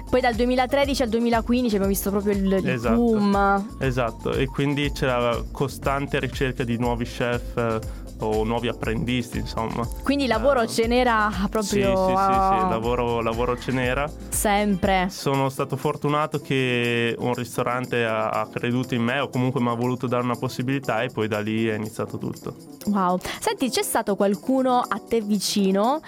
poi 0.09 0.21
dal 0.21 0.35
2013 0.35 1.03
al 1.03 1.09
2015 1.09 1.75
abbiamo 1.75 1.93
visto 1.93 2.11
proprio 2.11 2.35
il, 2.35 2.53
il 2.53 2.69
esatto. 2.69 2.95
boom. 2.95 3.77
Esatto, 3.81 4.33
e 4.33 4.47
quindi 4.47 4.93
c'era 4.93 5.43
costante 5.51 6.21
ricerca 6.21 6.63
di 6.63 6.79
nuovi 6.79 7.05
chef 7.05 8.03
o 8.21 8.45
nuovi 8.45 8.69
apprendisti, 8.69 9.39
insomma. 9.39 9.87
Quindi 10.03 10.27
lavoro 10.27 10.63
uh, 10.63 10.67
ce 10.67 10.87
n'era 10.87 11.31
proprio. 11.51 11.63
Sì, 11.63 11.81
sì, 11.81 11.83
sì, 11.83 12.61
sì, 12.63 12.69
lavoro, 12.69 13.21
lavoro 13.21 13.59
ce 13.59 13.73
n'era. 13.73 14.11
Sempre. 14.29 15.09
Sono 15.11 15.49
stato 15.49 15.77
fortunato 15.77 16.39
che 16.39 17.15
un 17.19 17.35
ristorante 17.35 18.05
ha, 18.05 18.29
ha 18.29 18.49
creduto 18.49 18.95
in 18.95 19.03
me 19.03 19.21
o 19.21 19.29
comunque 19.29 19.61
mi 19.61 19.69
ha 19.69 19.75
voluto 19.75 20.07
dare 20.07 20.23
una 20.23 20.37
possibilità 20.37 21.03
e 21.03 21.09
poi 21.09 21.29
da 21.29 21.41
lì 21.41 21.67
è 21.67 21.75
iniziato 21.75 22.19
tutto. 22.19 22.57
Wow. 22.87 23.19
Senti, 23.41 23.71
c'è 23.71 23.83
stato 23.83 24.17
qualcuno 24.17 24.79
a 24.81 25.01
te 25.07 25.21
vicino 25.21 26.01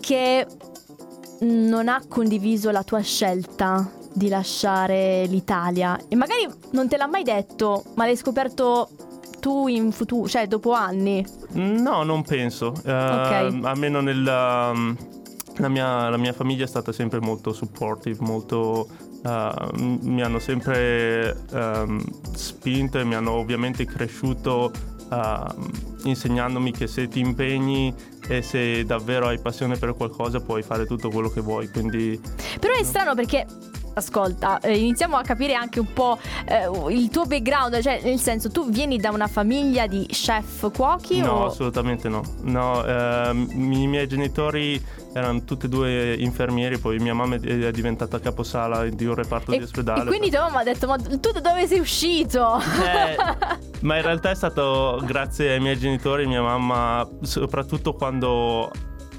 che 0.00 0.46
non 1.40 1.88
ha 1.88 2.02
condiviso 2.08 2.70
la 2.70 2.82
tua 2.82 3.00
scelta 3.00 3.90
di 4.12 4.28
lasciare 4.28 5.26
l'Italia 5.26 6.00
e 6.08 6.16
magari 6.16 6.48
non 6.70 6.88
te 6.88 6.96
l'ha 6.96 7.06
mai 7.06 7.22
detto, 7.22 7.84
ma 7.94 8.06
l'hai 8.06 8.16
scoperto 8.16 8.88
tu 9.40 9.68
in 9.68 9.92
futuro, 9.92 10.28
cioè 10.28 10.46
dopo 10.46 10.72
anni? 10.72 11.24
No, 11.52 12.02
non 12.02 12.22
penso. 12.22 12.68
Uh, 12.68 12.90
okay. 12.90 13.60
Almeno 13.62 14.00
nella, 14.00 14.70
um, 14.74 14.96
la, 15.56 15.68
mia, 15.68 16.08
la 16.08 16.16
mia 16.16 16.32
famiglia 16.32 16.64
è 16.64 16.68
stata 16.68 16.92
sempre 16.92 17.20
molto 17.20 17.52
supportive, 17.52 18.18
molto... 18.20 18.88
Uh, 19.22 19.74
mi 19.74 20.22
hanno 20.22 20.38
sempre 20.38 21.36
um, 21.50 22.00
spinto 22.32 23.00
e 23.00 23.04
mi 23.04 23.16
hanno 23.16 23.32
ovviamente 23.32 23.84
cresciuto 23.84 24.70
uh, 25.10 26.08
insegnandomi 26.08 26.70
che 26.70 26.86
se 26.86 27.08
ti 27.08 27.18
impegni 27.18 27.92
e 28.28 28.42
se 28.42 28.84
davvero 28.84 29.26
hai 29.26 29.40
passione 29.40 29.78
per 29.78 29.94
qualcosa 29.96 30.38
puoi 30.40 30.62
fare 30.62 30.86
tutto 30.86 31.10
quello 31.10 31.28
che 31.28 31.40
vuoi. 31.40 31.68
Quindi... 31.68 32.20
Però 32.60 32.72
è 32.72 32.84
strano 32.84 33.14
perché 33.14 33.46
ascolta, 33.96 34.60
eh, 34.60 34.76
iniziamo 34.76 35.16
a 35.16 35.22
capire 35.22 35.54
anche 35.54 35.80
un 35.80 35.92
po' 35.92 36.18
eh, 36.44 36.68
il 36.92 37.08
tuo 37.08 37.24
background, 37.24 37.80
cioè 37.80 38.00
nel 38.02 38.18
senso 38.18 38.50
tu 38.50 38.70
vieni 38.70 38.98
da 38.98 39.10
una 39.10 39.26
famiglia 39.26 39.86
di 39.86 40.06
chef 40.06 40.70
cuochi? 40.72 41.20
No, 41.20 41.32
o... 41.32 41.46
assolutamente 41.46 42.08
no. 42.08 42.22
no 42.42 42.84
eh, 42.84 43.30
i 43.32 43.86
miei 43.86 44.06
genitori 44.06 44.82
erano 45.14 45.44
tutti 45.44 45.64
e 45.64 45.68
due 45.70 46.14
infermieri, 46.14 46.78
poi 46.78 46.98
mia 46.98 47.14
mamma 47.14 47.36
è 47.36 47.70
diventata 47.70 48.20
caposala 48.20 48.84
di 48.84 49.06
un 49.06 49.14
reparto 49.14 49.52
e, 49.52 49.58
di 49.58 49.64
ospedale. 49.64 50.02
E 50.02 50.06
quindi 50.06 50.28
tua 50.30 50.42
mamma 50.42 50.60
ha 50.60 50.64
detto, 50.64 50.86
ma 50.86 50.96
tu 50.98 51.32
da 51.32 51.40
dove 51.40 51.66
sei 51.66 51.80
uscito? 51.80 52.58
Eh, 52.58 53.16
ma 53.80 53.96
in 53.96 54.02
realtà 54.02 54.28
è 54.28 54.34
stato 54.34 55.00
grazie 55.04 55.52
ai 55.52 55.60
miei 55.60 55.78
genitori, 55.78 56.26
mia 56.26 56.42
mamma, 56.42 57.08
soprattutto 57.22 57.94
quando 57.94 58.70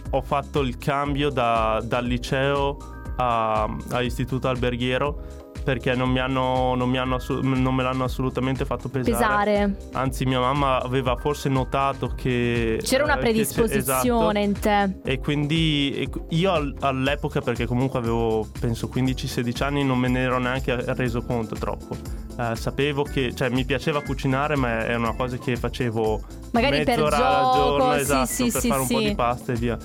ho 0.10 0.22
fatto 0.22 0.62
il 0.62 0.78
cambio 0.78 1.30
da, 1.30 1.82
dal 1.84 2.06
liceo 2.06 2.96
a, 3.18 3.68
istituto 4.02 4.48
alberghiero 4.48 5.46
perché 5.68 5.96
non, 5.96 6.10
mi 6.10 6.20
hanno, 6.20 6.76
non, 6.76 6.90
mi 6.90 6.98
hanno, 6.98 7.20
non 7.42 7.76
me 7.76 7.84
l'hanno 7.84 8.06
assolutamente 8.06 8.64
fatto 8.64 8.88
pesare. 8.88 9.14
pesare. 9.14 9.78
Anzi, 9.92 10.26
mia 10.26 10.40
mamma 10.40 10.82
aveva 10.82 11.18
forse 11.18 11.50
notato 11.50 12.14
che 12.16 12.80
c'era 12.82 13.04
una 13.04 13.18
predisposizione 13.18 14.44
esatto, 14.44 14.80
in 14.80 15.02
te. 15.04 15.12
E 15.12 15.20
quindi 15.20 16.10
io 16.30 16.74
all'epoca, 16.80 17.42
perché 17.42 17.66
comunque 17.66 18.00
avevo 18.00 18.48
penso 18.58 18.90
15-16 18.94 19.64
anni, 19.64 19.84
non 19.84 20.00
me 20.00 20.08
ne 20.08 20.22
ero 20.22 20.40
neanche 20.40 20.74
reso 20.94 21.22
conto 21.24 21.56
troppo. 21.56 21.98
Uh, 22.38 22.56
sapevo 22.56 23.04
che, 23.04 23.36
cioè, 23.36 23.50
mi 23.50 23.66
piaceva 23.66 24.02
cucinare, 24.02 24.56
ma 24.56 24.86
è 24.86 24.96
una 24.96 25.16
cosa 25.16 25.38
che 25.38 25.58
facevo 25.58 26.22
magari 26.52 26.84
per 26.86 27.00
gioco, 27.00 27.16
al 27.16 27.56
giorno, 27.56 27.94
sì, 27.94 28.00
esatto, 28.00 28.26
sì, 28.26 28.52
per 28.52 28.62
sì, 28.62 28.68
fare 28.70 28.82
un 28.82 28.88
po' 28.88 29.00
di 29.00 29.16
pasta 29.16 29.52
e 29.52 29.56
via. 29.56 29.78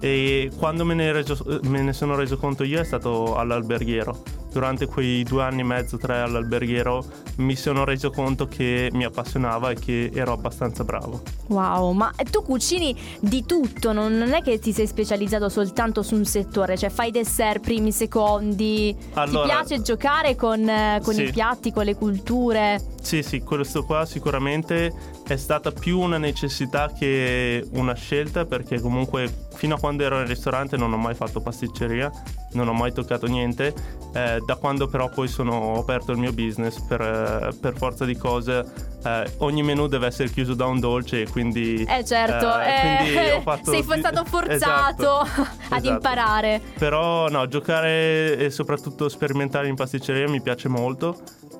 E 0.00 0.50
quando 0.56 0.84
me 0.84 0.94
ne, 0.94 1.12
reso, 1.12 1.60
me 1.62 1.82
ne 1.82 1.92
sono 1.92 2.14
reso 2.14 2.36
conto 2.36 2.62
io 2.62 2.80
è 2.80 2.84
stato 2.84 3.36
all'alberghiero 3.36 4.22
durante 4.50 4.86
quei 4.86 5.22
due 5.22 5.42
anni 5.42 5.60
e 5.60 5.64
mezzo, 5.64 5.96
tre 5.96 6.20
all'alberghiero, 6.20 7.04
mi 7.36 7.56
sono 7.56 7.84
reso 7.84 8.10
conto 8.10 8.46
che 8.46 8.88
mi 8.92 9.04
appassionava 9.04 9.70
e 9.70 9.74
che 9.74 10.10
ero 10.12 10.32
abbastanza 10.32 10.84
bravo. 10.84 11.22
Wow, 11.48 11.92
ma 11.92 12.12
tu 12.30 12.42
cucini 12.42 12.96
di 13.20 13.44
tutto, 13.44 13.92
non 13.92 14.32
è 14.32 14.42
che 14.42 14.58
ti 14.58 14.72
sei 14.72 14.86
specializzato 14.86 15.48
soltanto 15.48 16.02
su 16.02 16.14
un 16.14 16.24
settore, 16.24 16.76
cioè 16.76 16.90
fai 16.90 17.10
dessert, 17.10 17.60
primi, 17.60 17.92
secondi. 17.92 18.96
Allora, 19.14 19.40
ti 19.40 19.48
piace 19.48 19.82
giocare 19.82 20.36
con, 20.36 20.70
con 21.02 21.14
sì. 21.14 21.24
i 21.24 21.30
piatti, 21.30 21.72
con 21.72 21.84
le 21.84 21.94
culture? 21.94 22.80
Sì, 23.00 23.22
sì, 23.22 23.40
questo 23.40 23.84
qua 23.84 24.04
sicuramente 24.04 24.92
è 25.26 25.36
stata 25.36 25.70
più 25.72 26.00
una 26.00 26.18
necessità 26.18 26.90
che 26.92 27.66
una 27.72 27.94
scelta 27.94 28.44
perché 28.44 28.80
comunque 28.80 29.46
fino 29.54 29.74
a 29.74 29.78
quando 29.78 30.02
ero 30.04 30.18
al 30.18 30.26
ristorante 30.26 30.76
non 30.76 30.92
ho 30.92 30.96
mai 30.96 31.14
fatto 31.14 31.40
pasticceria, 31.40 32.10
non 32.52 32.68
ho 32.68 32.72
mai 32.72 32.92
toccato 32.92 33.26
niente. 33.26 33.74
Eh, 34.14 34.37
da 34.44 34.56
quando 34.56 34.86
però 34.88 35.08
poi 35.08 35.28
sono 35.28 35.52
ho 35.52 35.78
aperto 35.80 36.12
il 36.12 36.18
mio 36.18 36.32
business 36.32 36.80
per, 36.80 37.00
eh, 37.00 37.54
per 37.58 37.76
forza 37.76 38.04
di 38.04 38.16
cose 38.16 38.64
eh, 39.04 39.32
ogni 39.38 39.62
menù 39.62 39.86
deve 39.86 40.06
essere 40.06 40.30
chiuso 40.30 40.54
da 40.54 40.66
un 40.66 40.80
dolce 40.80 41.22
e 41.22 41.28
quindi 41.28 41.84
eh 41.88 42.04
certo 42.04 42.58
eh, 42.60 43.40
fatto, 43.44 43.70
sei 43.70 43.82
stato 43.82 44.24
forzato 44.28 44.52
esatto, 44.52 45.18
ad 45.68 45.78
esatto. 45.78 45.88
imparare 45.88 46.60
però 46.78 47.28
no 47.28 47.46
giocare 47.46 48.36
e 48.36 48.50
soprattutto 48.50 49.08
sperimentare 49.08 49.68
in 49.68 49.74
pasticceria 49.74 50.28
mi 50.28 50.40
piace 50.40 50.68
molto 50.68 51.16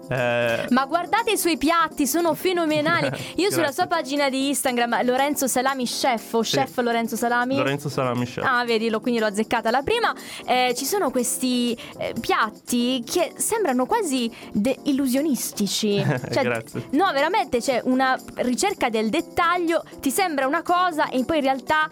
eh... 0.09 0.67
Ma 0.71 0.87
guardate 0.87 1.33
i 1.33 1.39
suoi 1.39 1.57
piatti, 1.57 2.07
sono 2.07 2.35
fenomenali. 2.35 3.11
Io 3.37 3.51
sulla 3.51 3.73
sua 3.73 3.87
pagina 3.87 4.29
di 4.29 4.49
Instagram, 4.49 5.05
Lorenzo 5.05 5.47
Salami 5.47 5.85
Chef 5.85 6.33
o 6.35 6.43
sì. 6.43 6.57
Chef 6.57 6.79
Lorenzo 6.79 7.17
Salami. 7.17 7.57
Lorenzo 7.57 7.89
Salami 7.89 8.25
Chef. 8.25 8.45
Ah, 8.45 8.65
vedi, 8.65 8.89
lo, 8.89 9.01
quindi 9.01 9.21
l'ho 9.21 9.27
azzeccata 9.27 9.71
la 9.71 9.83
prima. 9.83 10.15
Eh, 10.47 10.75
ci 10.77 10.85
sono 10.85 11.11
questi 11.11 11.77
eh, 11.99 12.15
piatti 12.19 13.03
che 13.05 13.33
sembrano 13.37 13.87
quasi 13.87 14.31
de- 14.53 14.79
illusionistici. 14.85 16.05
Cioè, 16.31 16.43
Grazie. 16.43 16.89
No, 16.91 17.11
veramente 17.13 17.59
c'è 17.61 17.81
una 17.85 18.19
ricerca 18.37 18.89
del 18.91 19.09
dettaglio, 19.09 19.83
ti 20.01 20.11
sembra 20.11 20.47
una 20.47 20.63
cosa 20.63 21.09
e 21.09 21.25
poi 21.25 21.39
in 21.39 21.43
realtà 21.43 21.89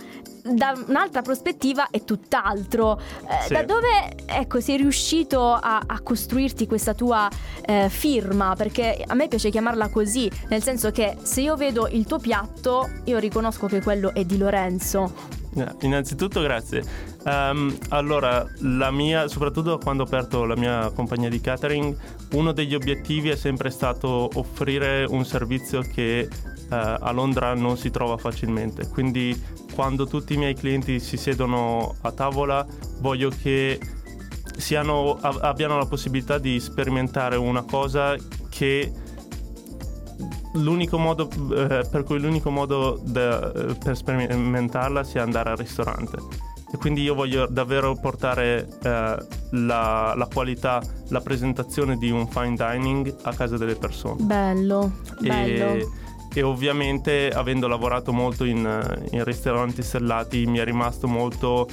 da 0.54 0.74
un'altra 0.86 1.22
prospettiva 1.22 1.88
è 1.90 2.04
tutt'altro. 2.04 2.98
Eh, 2.98 3.46
sì. 3.46 3.52
Da 3.52 3.64
dove 3.64 4.14
ecco, 4.26 4.60
sei 4.60 4.76
riuscito 4.76 5.52
a, 5.52 5.82
a 5.86 6.00
costruirti 6.00 6.66
questa 6.66 6.94
tua 6.94 7.28
eh, 7.64 7.88
firma? 8.06 8.54
Perché 8.56 9.02
a 9.04 9.14
me 9.14 9.26
piace 9.26 9.50
chiamarla 9.50 9.88
così, 9.88 10.30
nel 10.48 10.62
senso 10.62 10.92
che 10.92 11.16
se 11.22 11.40
io 11.40 11.56
vedo 11.56 11.88
il 11.88 12.06
tuo 12.06 12.18
piatto, 12.18 12.88
io 13.04 13.18
riconosco 13.18 13.66
che 13.66 13.82
quello 13.82 14.14
è 14.14 14.24
di 14.24 14.38
Lorenzo. 14.38 15.12
Innanzitutto 15.80 16.42
grazie. 16.42 16.84
Um, 17.24 17.74
allora, 17.88 18.46
mia, 18.60 19.26
soprattutto 19.26 19.78
quando 19.78 20.02
ho 20.02 20.06
aperto 20.06 20.44
la 20.44 20.54
mia 20.54 20.90
compagnia 20.94 21.30
di 21.30 21.40
catering, 21.40 21.96
uno 22.32 22.52
degli 22.52 22.74
obiettivi 22.74 23.30
è 23.30 23.36
sempre 23.36 23.70
stato 23.70 24.28
offrire 24.34 25.04
un 25.08 25.24
servizio 25.24 25.80
che 25.80 26.28
uh, 26.30 26.66
a 26.68 27.10
Londra 27.10 27.54
non 27.54 27.76
si 27.78 27.90
trova 27.90 28.18
facilmente. 28.18 28.86
Quindi 28.88 29.34
quando 29.74 30.06
tutti 30.06 30.34
i 30.34 30.36
miei 30.36 30.54
clienti 30.54 31.00
si 31.00 31.16
siedono 31.16 31.96
a 32.02 32.12
tavola, 32.12 32.64
voglio 33.00 33.30
che 33.30 33.80
siano, 34.56 35.18
abbiano 35.20 35.78
la 35.78 35.86
possibilità 35.86 36.38
di 36.38 36.58
sperimentare 36.60 37.36
una 37.36 37.62
cosa 37.62 38.16
che 38.48 38.92
l'unico 40.54 40.98
modo 40.98 41.28
eh, 41.54 41.86
per 41.90 42.02
cui 42.04 42.18
l'unico 42.18 42.50
modo 42.50 42.98
da, 43.04 43.52
eh, 43.52 43.74
per 43.74 43.96
sperimentarla 43.96 45.04
sia 45.04 45.22
andare 45.22 45.50
al 45.50 45.56
ristorante 45.56 46.16
e 46.72 46.78
quindi 46.78 47.02
io 47.02 47.14
voglio 47.14 47.46
davvero 47.46 47.94
portare 47.94 48.66
eh, 48.82 49.16
la, 49.50 50.14
la, 50.16 50.28
qualità, 50.32 50.82
la 51.08 51.20
presentazione 51.20 51.96
di 51.96 52.10
un 52.10 52.26
fine 52.26 52.54
dining 52.56 53.14
a 53.22 53.32
casa 53.34 53.56
delle 53.56 53.76
persone. 53.76 54.22
Bello, 54.24 54.98
e, 55.22 55.28
bello. 55.28 55.92
E 56.34 56.42
ovviamente 56.42 57.30
avendo 57.30 57.68
lavorato 57.68 58.12
molto 58.12 58.44
in, 58.44 59.06
in 59.10 59.24
ristoranti 59.24 59.82
stellati 59.82 60.46
mi 60.46 60.58
è 60.58 60.64
rimasto 60.64 61.06
molto... 61.06 61.68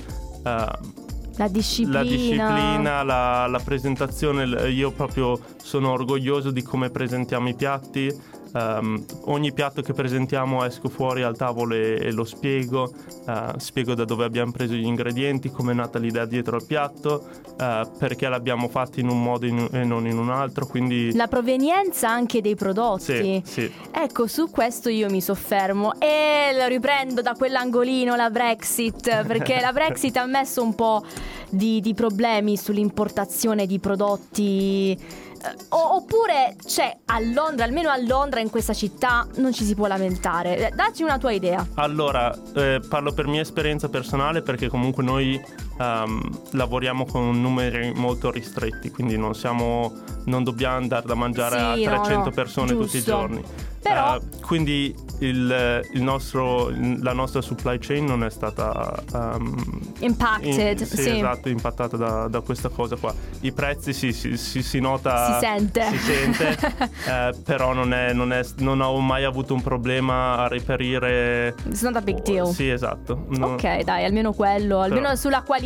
La 1.38 1.48
disciplina, 1.48 2.04
la, 2.04 2.04
disciplina 2.04 3.04
la, 3.04 3.48
la, 3.48 3.60
presentazione, 3.60 4.70
io 4.70 4.92
proprio 4.92 5.40
sono 5.62 5.92
orgoglioso 5.92 6.52
di 6.52 6.62
come 6.62 6.92
presentiamo 6.92 7.50
i 7.50 7.56
piatti, 7.56 8.12
Um, 8.54 9.04
ogni 9.26 9.52
piatto 9.52 9.82
che 9.82 9.94
presentiamo 9.94 10.64
esco 10.64 10.88
fuori 10.88 11.24
al 11.24 11.36
tavolo 11.36 11.74
e, 11.74 11.98
e 12.00 12.12
lo 12.12 12.24
spiego, 12.24 12.94
uh, 13.26 13.58
spiego 13.58 13.96
da 13.96 14.06
dove 14.06 14.26
abbiamo 14.26 14.52
preso 14.52 14.76
gli 14.76 14.86
ingredienti, 14.86 15.50
come 15.50 15.72
è 15.72 15.76
nata 15.76 15.98
l'idea 15.98 16.26
dietro 16.26 16.58
al 16.58 16.64
piatto, 16.64 17.28
uh, 17.58 17.98
perché 17.98 18.30
l'abbiamo 18.30 18.68
fatto 18.68 19.00
in 19.00 19.10
un 19.10 19.24
modo 19.24 19.48
in, 19.48 19.68
e 19.72 19.84
non 19.84 20.06
in 20.06 20.20
un 20.20 20.30
altro. 20.30 20.68
Quindi... 20.68 21.16
La 21.16 21.28
provenienza 21.28 22.10
anche 22.10 22.42
dei 22.42 22.56
prodotti. 22.56 23.04
Sì, 23.04 23.42
sì. 23.44 23.72
Ecco, 23.92 24.28
su 24.28 24.52
questo 24.52 24.90
io 24.90 25.10
mi 25.10 25.22
soffermo 25.22 26.00
e 26.00 26.56
lo 26.56 26.68
riprendo 26.68 27.24
da 27.24 27.34
quell'angolino, 27.34 28.16
la 28.16 28.30
Brexit, 28.30 29.26
perché 29.26 29.60
la 29.62 29.72
Brexit 29.72 30.16
ha 30.18 30.26
messo 30.28 30.62
un 30.62 30.76
po' 30.76 31.04
di, 31.50 31.80
di 31.82 31.96
problemi 31.96 32.56
sull'importazione 32.56 33.66
di 33.66 33.80
prodotti 33.80 35.32
oppure 35.70 36.56
c'è 36.64 36.98
a 37.06 37.20
Londra, 37.20 37.66
almeno 37.66 37.90
a 37.90 37.98
Londra 37.98 38.40
in 38.40 38.50
questa 38.50 38.74
città 38.74 39.28
non 39.36 39.54
ci 39.54 39.64
si 39.64 39.76
può 39.76 39.88
lamentare. 39.88 40.68
Eh, 40.68 40.72
dacci 40.76 41.04
una 41.04 41.18
tua 41.18 41.32
idea. 41.32 41.66
Allora, 41.76 42.34
eh, 42.56 42.80
parlo 42.88 43.14
per 43.14 43.28
mia 43.28 43.42
esperienza 43.42 43.90
personale 43.90 44.42
perché 44.42 44.68
comunque 44.68 45.04
noi 45.04 45.42
um, 45.78 46.30
lavoriamo 46.52 47.06
con 47.06 47.40
numeri 47.42 47.92
molto 47.94 48.32
ristretti, 48.32 48.92
quindi 48.92 49.18
non, 49.18 49.34
siamo, 49.36 49.94
non 50.26 50.44
dobbiamo 50.44 50.76
andare 50.76 51.06
da 51.06 51.16
mangiare 51.16 51.78
sì, 51.78 51.86
a 51.86 52.00
300 52.00 52.12
no, 52.12 52.24
no. 52.24 52.32
persone 52.32 52.68
Giusto. 52.68 52.86
tutti 52.86 52.98
i 52.98 53.04
giorni. 53.04 53.44
Però... 53.82 54.16
Uh, 54.16 54.40
quindi 54.42 54.96
il, 55.20 55.82
il 55.92 56.02
nostro, 56.02 56.70
la 57.02 57.14
nostra 57.14 57.42
supply 57.42 57.78
chain 57.80 58.06
non 58.06 58.24
è 58.24 58.30
stata 58.30 59.04
um, 59.14 59.56
impacted, 60.00 60.80
in, 60.80 60.86
sì, 60.86 60.98
sì. 60.98 61.18
esatto, 61.18 61.50
impattata 61.50 61.98
da, 61.98 62.28
da, 62.28 62.40
questa 62.42 62.70
cosa 62.70 62.96
qua. 62.96 63.14
I 63.42 63.52
prezzi 63.52 63.94
sì, 63.94 64.14
si, 64.14 64.38
si, 64.38 64.64
si 64.64 64.80
nota, 64.80 65.34
si 65.34 65.46
sente, 65.46 65.84
si 65.90 65.98
sente 65.98 66.58
eh, 67.08 67.34
però 67.44 67.74
non, 67.74 67.94
è, 67.94 68.14
non, 68.14 68.32
è, 68.32 68.42
non, 68.58 68.80
ho 68.80 68.98
mai 69.00 69.24
avuto 69.24 69.54
un 69.54 69.62
problema 69.62 70.38
a 70.38 70.48
reperire. 70.48 71.56
It's 71.66 71.82
not 71.82 71.96
a 71.96 72.02
big 72.02 72.22
deal. 72.22 72.48
Sì, 72.48 72.70
esatto. 72.70 73.26
No. 73.30 73.54
Ok, 73.54 73.82
dai, 73.82 74.06
almeno 74.06 74.32
quello, 74.32 74.80
almeno 74.80 75.02
però, 75.02 75.16
sulla 75.16 75.42
qualità 75.42 75.63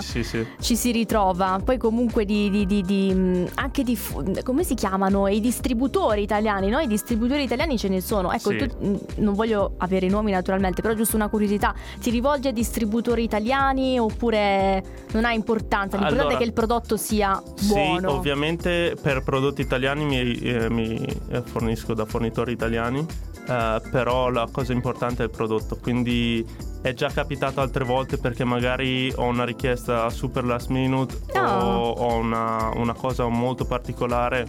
sì, 0.00 0.24
sì, 0.24 0.46
ci 0.60 0.76
si 0.76 0.90
ritrova. 0.90 1.60
Poi 1.64 1.78
comunque 1.78 2.24
di, 2.24 2.50
di, 2.50 2.66
di, 2.66 2.82
di 2.82 3.46
anche 3.54 3.82
di 3.82 3.98
come 4.42 4.64
si 4.64 4.74
chiamano 4.74 5.28
i 5.28 5.40
distributori 5.40 6.22
italiani, 6.22 6.68
no? 6.68 6.78
I 6.78 6.86
distributori 6.86 7.42
italiani 7.42 7.78
ce 7.78 7.88
ne 7.88 8.00
sono. 8.00 8.32
Ecco, 8.32 8.56
tu 8.56 9.00
non 9.16 9.34
voglio 9.34 9.74
avere 9.78 10.06
i 10.06 10.08
nomi 10.08 10.32
naturalmente, 10.32 10.82
però 10.82 10.94
giusto 10.94 11.16
una 11.16 11.28
curiosità, 11.28 11.74
ti 12.00 12.10
rivolgi 12.10 12.48
a 12.48 12.52
distributori 12.52 13.22
italiani 13.22 13.98
oppure 13.98 14.82
non 15.12 15.24
ha 15.24 15.32
importanza? 15.32 15.96
L'importante 15.96 16.22
allora, 16.22 16.34
è 16.34 16.38
che 16.38 16.44
il 16.44 16.52
prodotto 16.52 16.96
sia 16.96 17.42
buono. 17.68 18.08
Sì, 18.08 18.14
ovviamente 18.14 18.96
per 19.00 19.22
prodotti 19.22 19.60
italiani 19.60 20.04
mi, 20.04 20.38
eh, 20.38 20.70
mi 20.70 21.04
eh, 21.28 21.42
fornisco 21.42 21.94
da 21.94 22.04
fornitori 22.04 22.52
italiani, 22.52 23.04
eh, 23.48 23.82
però 23.90 24.30
la 24.30 24.48
cosa 24.50 24.72
importante 24.72 25.22
è 25.22 25.26
il 25.26 25.30
prodotto, 25.30 25.76
quindi 25.76 26.44
è 26.82 26.92
già 26.92 27.08
capitato 27.08 27.60
altre 27.60 27.84
volte 27.84 28.18
perché 28.18 28.44
magari 28.44 29.03
ho 29.14 29.24
una 29.24 29.44
richiesta 29.44 30.08
super 30.10 30.44
last 30.44 30.68
minute 30.68 31.14
oh. 31.34 31.40
o 31.40 31.90
ho 31.90 32.14
una, 32.16 32.70
una 32.76 32.94
cosa 32.94 33.26
molto 33.28 33.64
particolare 33.64 34.46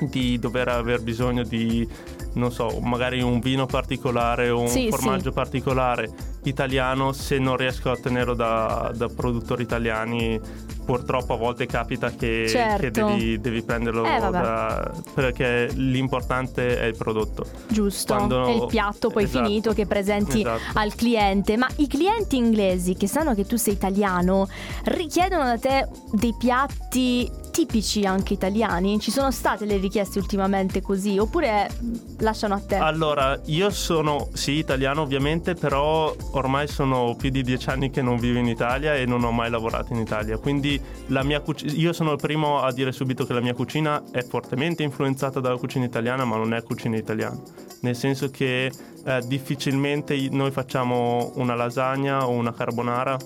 di 0.00 0.38
dover 0.38 0.68
aver 0.68 1.02
bisogno 1.02 1.42
di 1.42 1.88
non 2.34 2.52
so, 2.52 2.78
magari 2.80 3.20
un 3.20 3.40
vino 3.40 3.66
particolare 3.66 4.50
o 4.50 4.60
un 4.60 4.68
sì, 4.68 4.88
formaggio 4.88 5.30
sì. 5.30 5.34
particolare 5.34 6.10
italiano, 6.44 7.12
se 7.12 7.38
non 7.38 7.56
riesco 7.56 7.88
a 7.88 7.92
ottenerlo 7.92 8.34
da, 8.34 8.92
da, 8.94 9.08
produttori 9.08 9.62
italiani, 9.62 10.40
purtroppo 10.84 11.34
a 11.34 11.36
volte 11.36 11.66
capita 11.66 12.10
che, 12.10 12.46
certo. 12.48 12.80
che 12.80 12.90
devi, 12.90 13.40
devi, 13.40 13.62
prenderlo 13.62 14.04
eh, 14.04 14.18
da, 14.18 14.92
perché 15.14 15.70
l'importante 15.74 16.78
è 16.78 16.84
il 16.84 16.96
prodotto. 16.96 17.46
Giusto, 17.68 18.14
Quando, 18.14 18.46
è 18.46 18.52
il 18.52 18.66
piatto 18.66 19.10
poi 19.10 19.24
esatto. 19.24 19.46
finito 19.46 19.72
che 19.72 19.86
presenti 19.86 20.40
esatto. 20.40 20.78
al 20.78 20.94
cliente. 20.94 21.56
Ma 21.56 21.68
i 21.76 21.86
clienti 21.86 22.36
inglesi 22.36 22.94
che 22.94 23.06
sanno 23.06 23.34
che 23.34 23.46
tu 23.46 23.56
sei 23.56 23.74
italiano 23.74 24.48
richiedono 24.84 25.44
da 25.44 25.58
te 25.58 25.88
dei 26.12 26.34
piatti 26.38 27.42
tipici 27.54 28.04
anche 28.04 28.32
italiani? 28.32 28.98
Ci 28.98 29.12
sono 29.12 29.30
state 29.30 29.64
le 29.64 29.76
richieste 29.76 30.18
ultimamente 30.18 30.82
così 30.82 31.18
oppure 31.18 31.70
lasciano 32.18 32.54
a 32.54 32.58
te? 32.60 32.74
Allora, 32.74 33.40
io 33.44 33.70
sono 33.70 34.28
sì 34.32 34.54
italiano 34.54 35.02
ovviamente, 35.02 35.54
però 35.54 36.12
ormai 36.32 36.66
sono 36.66 37.14
più 37.16 37.30
di 37.30 37.44
dieci 37.44 37.68
anni 37.70 37.90
che 37.90 38.02
non 38.02 38.16
vivo 38.16 38.40
in 38.40 38.48
Italia 38.48 38.96
e 38.96 39.06
non 39.06 39.22
ho 39.22 39.30
mai 39.30 39.50
lavorato 39.50 39.92
in 39.92 40.00
Italia, 40.00 40.36
quindi 40.36 40.80
la 41.06 41.22
mia 41.22 41.40
cucina, 41.40 41.72
io 41.74 41.92
sono 41.92 42.10
il 42.10 42.18
primo 42.20 42.60
a 42.60 42.72
dire 42.72 42.90
subito 42.90 43.24
che 43.24 43.32
la 43.32 43.40
mia 43.40 43.54
cucina 43.54 44.02
è 44.10 44.24
fortemente 44.24 44.82
influenzata 44.82 45.38
dalla 45.38 45.56
cucina 45.56 45.84
italiana, 45.84 46.24
ma 46.24 46.34
non 46.34 46.54
è 46.54 46.62
cucina 46.64 46.96
italiana, 46.96 47.40
nel 47.82 47.94
senso 47.94 48.30
che 48.30 48.66
eh, 48.66 49.22
difficilmente 49.28 50.28
noi 50.32 50.50
facciamo 50.50 51.30
una 51.36 51.54
lasagna 51.54 52.26
o 52.26 52.30
una 52.30 52.52
carbonara 52.52 53.16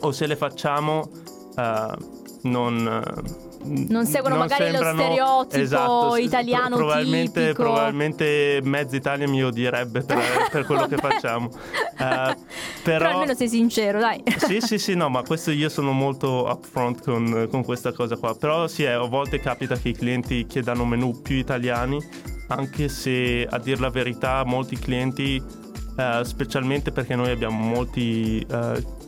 o 0.00 0.12
se 0.12 0.26
le 0.26 0.36
facciamo 0.36 1.10
eh, 1.58 2.18
non 2.42 3.48
non 3.62 4.06
seguono 4.06 4.36
non 4.36 4.46
magari 4.46 4.70
sembrano, 4.70 4.96
lo 4.96 5.04
stereotipo 5.04 5.62
esatto, 5.62 6.16
italiano 6.16 6.76
probabilmente, 6.76 7.40
tipico. 7.40 7.62
probabilmente 7.62 8.60
mezza 8.62 8.96
Italia 8.96 9.28
mi 9.28 9.44
odierebbe 9.44 10.02
per, 10.02 10.18
per 10.50 10.64
quello 10.64 10.86
che 10.86 10.96
facciamo. 10.96 11.46
Uh, 11.46 11.54
però, 11.96 12.34
però, 12.82 13.08
almeno 13.10 13.34
sei 13.34 13.48
sincero 13.48 14.00
dai. 14.00 14.22
Sì 14.38 14.60
sì 14.60 14.78
sì 14.78 14.94
no 14.94 15.08
ma 15.08 15.22
questo 15.22 15.50
io 15.50 15.68
sono 15.68 15.92
molto 15.92 16.46
upfront 16.50 17.02
con, 17.02 17.48
con 17.50 17.64
questa 17.64 17.92
cosa 17.92 18.16
qua. 18.16 18.34
Però 18.34 18.66
sì 18.66 18.86
a 18.86 19.00
volte 19.00 19.40
capita 19.40 19.76
che 19.76 19.90
i 19.90 19.94
clienti 19.94 20.46
chiedano 20.46 20.84
menù 20.84 21.20
più 21.20 21.36
italiani 21.36 21.98
anche 22.48 22.88
se 22.88 23.46
a 23.48 23.58
dir 23.58 23.78
la 23.78 23.90
verità 23.90 24.42
molti 24.44 24.76
clienti 24.76 25.40
uh, 25.40 26.22
specialmente 26.22 26.90
perché 26.90 27.14
noi 27.14 27.30
abbiamo 27.30 27.62
molti 27.62 28.44
uh, 28.50 28.98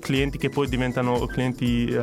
clienti 0.00 0.38
che 0.38 0.48
poi 0.48 0.68
diventano 0.68 1.26
clienti 1.26 1.94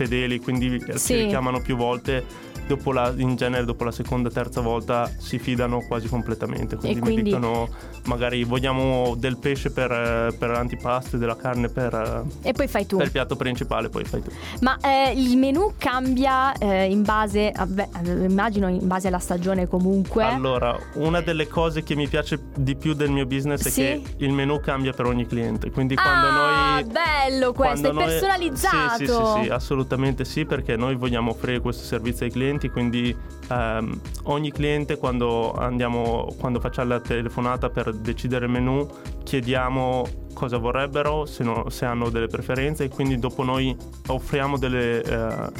fedeli, 0.00 0.40
quindi 0.40 0.80
sì. 0.92 0.98
si 0.98 1.14
richiamano 1.16 1.60
più 1.60 1.76
volte 1.76 2.24
dopo 2.70 2.92
la, 2.92 3.12
in 3.16 3.34
genere 3.34 3.64
dopo 3.64 3.82
la 3.82 3.90
seconda 3.90 4.30
terza 4.30 4.60
volta 4.60 5.10
si 5.18 5.38
fidano 5.38 5.80
quasi 5.80 6.06
completamente 6.06 6.76
quindi, 6.76 7.00
quindi... 7.00 7.22
mi 7.22 7.28
dicono 7.30 7.68
magari 8.04 8.44
vogliamo 8.44 9.14
del 9.16 9.38
pesce 9.38 9.72
per, 9.72 10.34
per 10.38 10.50
l'antipasto 10.50 11.16
e 11.16 11.18
della 11.18 11.36
carne 11.36 11.68
per, 11.68 12.24
e 12.42 12.52
poi 12.52 12.68
fai 12.68 12.86
tu. 12.86 12.96
per 12.96 13.06
il 13.06 13.12
piatto 13.12 13.36
principale 13.36 13.88
poi 13.88 14.04
fai 14.04 14.22
tu. 14.22 14.30
Ma 14.60 14.78
eh, 14.80 15.12
il 15.14 15.36
menù 15.36 15.74
cambia 15.76 16.52
eh, 16.54 16.84
in 16.84 17.02
base 17.02 17.50
a, 17.50 17.66
beh, 17.66 17.88
immagino 18.04 18.68
in 18.68 18.86
base 18.86 19.08
alla 19.08 19.18
stagione 19.18 19.66
comunque. 19.66 20.24
Allora 20.24 20.78
una 20.94 21.20
delle 21.20 21.46
cose 21.46 21.82
che 21.82 21.94
mi 21.94 22.08
piace 22.08 22.40
di 22.54 22.76
più 22.76 22.94
del 22.94 23.10
mio 23.10 23.26
business 23.26 23.66
è 23.66 23.70
sì? 23.70 23.80
che 23.80 24.02
il 24.18 24.32
menù 24.32 24.60
cambia 24.60 24.92
per 24.92 25.06
ogni 25.06 25.26
cliente 25.26 25.70
quindi 25.70 25.94
quando 25.94 26.26
ah, 26.26 26.74
noi 26.74 26.84
bello 26.84 27.52
questo 27.52 27.88
è 27.88 27.92
noi, 27.92 28.04
personalizzato. 28.04 28.96
Sì, 28.96 29.06
sì, 29.06 29.12
sì, 29.12 29.42
sì 29.44 29.48
assolutamente 29.50 30.24
sì 30.24 30.44
perché 30.44 30.76
noi 30.76 30.94
vogliamo 30.94 31.30
offrire 31.30 31.60
questo 31.60 31.84
servizio 31.84 32.26
ai 32.26 32.32
clienti 32.32 32.59
clienti, 32.60 32.68
quindi 32.68 33.16
ehm, 33.48 34.00
ogni 34.24 34.52
cliente 34.52 34.98
quando, 34.98 35.52
andiamo, 35.52 36.34
quando 36.38 36.60
facciamo 36.60 36.90
la 36.90 37.00
telefonata 37.00 37.70
per 37.70 37.94
decidere 37.94 38.44
il 38.44 38.50
menu 38.50 38.86
chiediamo 39.24 40.06
cosa 40.34 40.58
vorrebbero, 40.58 41.24
se, 41.24 41.42
no, 41.42 41.70
se 41.70 41.86
hanno 41.86 42.10
delle 42.10 42.26
preferenze 42.26 42.84
e 42.84 42.88
quindi 42.88 43.18
dopo 43.18 43.42
noi 43.42 43.74
offriamo 44.08 44.58
delle, 44.58 45.02
eh, 45.02 45.50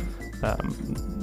eh, 0.43 0.57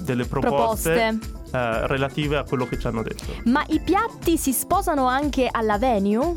delle 0.01 0.25
proposte. 0.25 0.93
proposte. 0.93 1.35
Eh, 1.49 1.87
relative 1.87 2.37
a 2.37 2.43
quello 2.43 2.65
che 2.65 2.77
ci 2.77 2.87
hanno 2.87 3.03
detto. 3.03 3.23
Ma 3.45 3.63
i 3.69 3.79
piatti 3.79 4.37
si 4.37 4.51
sposano 4.51 5.07
anche 5.07 5.47
alla 5.49 5.77
venue? 5.77 6.35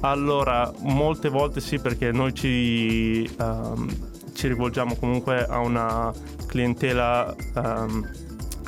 Allora, 0.00 0.70
molte 0.82 1.30
volte 1.30 1.60
sì, 1.60 1.80
perché 1.80 2.12
noi 2.12 2.32
ci, 2.34 3.28
um, 3.38 3.88
ci 4.34 4.48
rivolgiamo 4.48 4.94
comunque 4.96 5.44
a 5.44 5.58
una 5.58 6.12
clientela 6.46 7.34
um, 7.56 8.08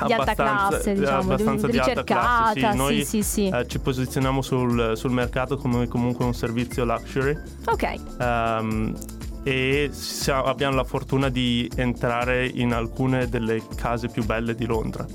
di 0.05 0.13
alta 0.13 0.35
classe, 0.35 0.95
diciamo, 0.95 1.33
abbastanza 1.33 1.67
di, 1.69 1.79
alta 1.79 2.05
classe. 2.05 2.71
Sì, 2.71 2.77
noi 2.77 3.05
sì, 3.05 3.23
sì, 3.23 3.49
eh, 3.49 3.67
ci 3.67 3.79
posizioniamo 3.79 4.43
sul, 4.43 4.93
sul, 4.97 5.13
mercato 5.13 5.57
come 5.57 5.89
comunque 5.89 6.25
un 6.25 6.35
servizio 6.35 6.85
luxury. 6.85 7.37
Ok. 7.65 7.95
Um, 8.19 8.95
e 9.43 9.91
abbiamo 10.29 10.75
la 10.75 10.85
fortuna 10.85 11.29
di 11.29 11.71
entrare 11.77 12.47
in 12.47 12.73
alcune 12.73 13.29
delle 13.29 13.63
case 13.77 14.09
più 14.09 14.25
belle 14.25 14.55
di 14.57 14.67
Londra. 14.67 15.07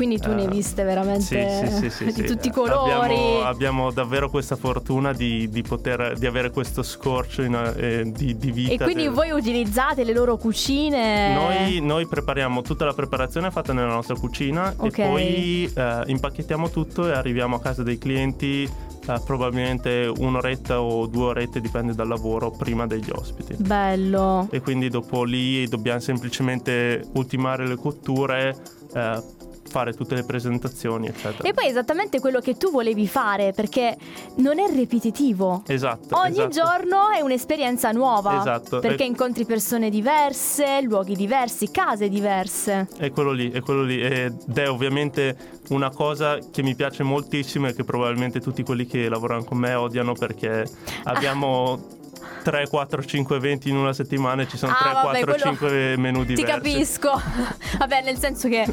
Quindi 0.00 0.18
tu 0.18 0.30
ne 0.32 0.40
hai 0.40 0.46
Eh, 0.46 0.50
viste 0.50 0.82
veramente 0.82 1.66
sì, 1.66 1.68
sì, 1.68 1.90
sì, 1.90 1.90
sì, 2.10 2.22
di 2.22 2.26
tutti 2.26 2.48
i 2.48 2.50
colori. 2.50 3.12
Abbiamo, 3.12 3.42
abbiamo 3.42 3.90
davvero 3.90 4.30
questa 4.30 4.56
fortuna 4.56 5.12
di, 5.12 5.46
di 5.50 5.60
poter 5.60 6.16
di 6.18 6.24
avere 6.24 6.48
questo 6.50 6.82
scorcio 6.82 7.42
in- 7.42 7.74
eh, 7.76 8.10
di, 8.10 8.34
di 8.34 8.50
vita. 8.50 8.72
E 8.72 8.78
quindi 8.78 9.02
del- 9.02 9.12
voi 9.12 9.28
utilizzate 9.30 10.02
le 10.04 10.14
loro 10.14 10.38
cucine? 10.38 11.34
Noi, 11.34 11.80
noi 11.82 12.06
prepariamo 12.06 12.62
tutta 12.62 12.86
la 12.86 12.94
preparazione 12.94 13.50
fatta 13.50 13.74
nella 13.74 13.92
nostra 13.92 14.14
cucina 14.16 14.72
Ok. 14.74 14.98
e 14.98 15.06
poi 15.06 15.70
eh, 15.74 16.02
impacchettiamo 16.06 16.70
tutto 16.70 17.06
e 17.06 17.12
arriviamo 17.12 17.56
a 17.56 17.60
casa 17.60 17.82
dei 17.82 17.98
clienti 17.98 18.62
eh, 18.62 19.20
probabilmente 19.26 20.10
un'oretta 20.16 20.80
o 20.80 21.06
due 21.06 21.24
orette, 21.26 21.60
dipende 21.60 21.94
dal 21.94 22.08
lavoro, 22.08 22.50
prima 22.50 22.86
degli 22.86 23.10
ospiti. 23.12 23.54
Bello. 23.58 24.48
E 24.50 24.60
quindi 24.62 24.88
dopo 24.88 25.24
lì 25.24 25.66
dobbiamo 25.68 26.00
semplicemente 26.00 27.02
ultimare 27.14 27.66
le 27.66 27.76
cotture, 27.76 28.56
eh, 28.94 29.22
fare 29.70 29.94
tutte 29.94 30.16
le 30.16 30.24
presentazioni, 30.24 31.06
eccetera. 31.06 31.48
E 31.48 31.54
poi 31.54 31.66
è 31.66 31.68
esattamente 31.68 32.18
quello 32.20 32.40
che 32.40 32.56
tu 32.56 32.70
volevi 32.70 33.06
fare, 33.06 33.52
perché 33.52 33.96
non 34.36 34.58
è 34.58 34.68
ripetitivo. 34.68 35.62
Esatto. 35.66 36.18
Ogni 36.18 36.42
esatto. 36.42 36.48
giorno 36.48 37.10
è 37.10 37.20
un'esperienza 37.20 37.92
nuova. 37.92 38.40
Esatto. 38.40 38.80
Perché 38.80 39.04
E- 39.04 39.06
incontri 39.06 39.44
persone 39.44 39.88
diverse, 39.90 40.82
luoghi 40.82 41.14
diversi, 41.14 41.70
case 41.70 42.08
diverse. 42.08 42.88
È 42.96 43.10
quello 43.10 43.30
lì, 43.30 43.50
è 43.50 43.60
quello 43.60 43.82
lì. 43.82 44.00
Ed 44.00 44.58
è 44.58 44.68
ovviamente 44.68 45.36
una 45.68 45.90
cosa 45.90 46.38
che 46.50 46.62
mi 46.62 46.74
piace 46.74 47.02
moltissimo 47.04 47.68
e 47.68 47.74
che 47.74 47.84
probabilmente 47.84 48.40
tutti 48.40 48.62
quelli 48.64 48.86
che 48.86 49.08
lavorano 49.08 49.44
con 49.44 49.58
me 49.58 49.74
odiano 49.74 50.14
perché 50.14 50.68
abbiamo 51.04 51.98
3, 52.42 52.68
4, 52.68 53.04
5 53.04 53.36
eventi 53.36 53.68
in 53.68 53.76
una 53.76 53.92
settimana 53.92 54.42
e 54.42 54.48
ci 54.48 54.56
sono 54.56 54.72
Ah, 54.72 54.82
3, 54.82 54.92
vabbè, 54.92 55.02
4, 55.24 55.24
quello- 55.24 55.44
5 55.44 55.96
menu 55.98 56.24
diversi. 56.24 56.44
Ti 56.44 56.50
capisco. 56.50 57.20
Vabbè, 57.78 58.02
nel 58.02 58.18
senso 58.18 58.48
che 58.48 58.66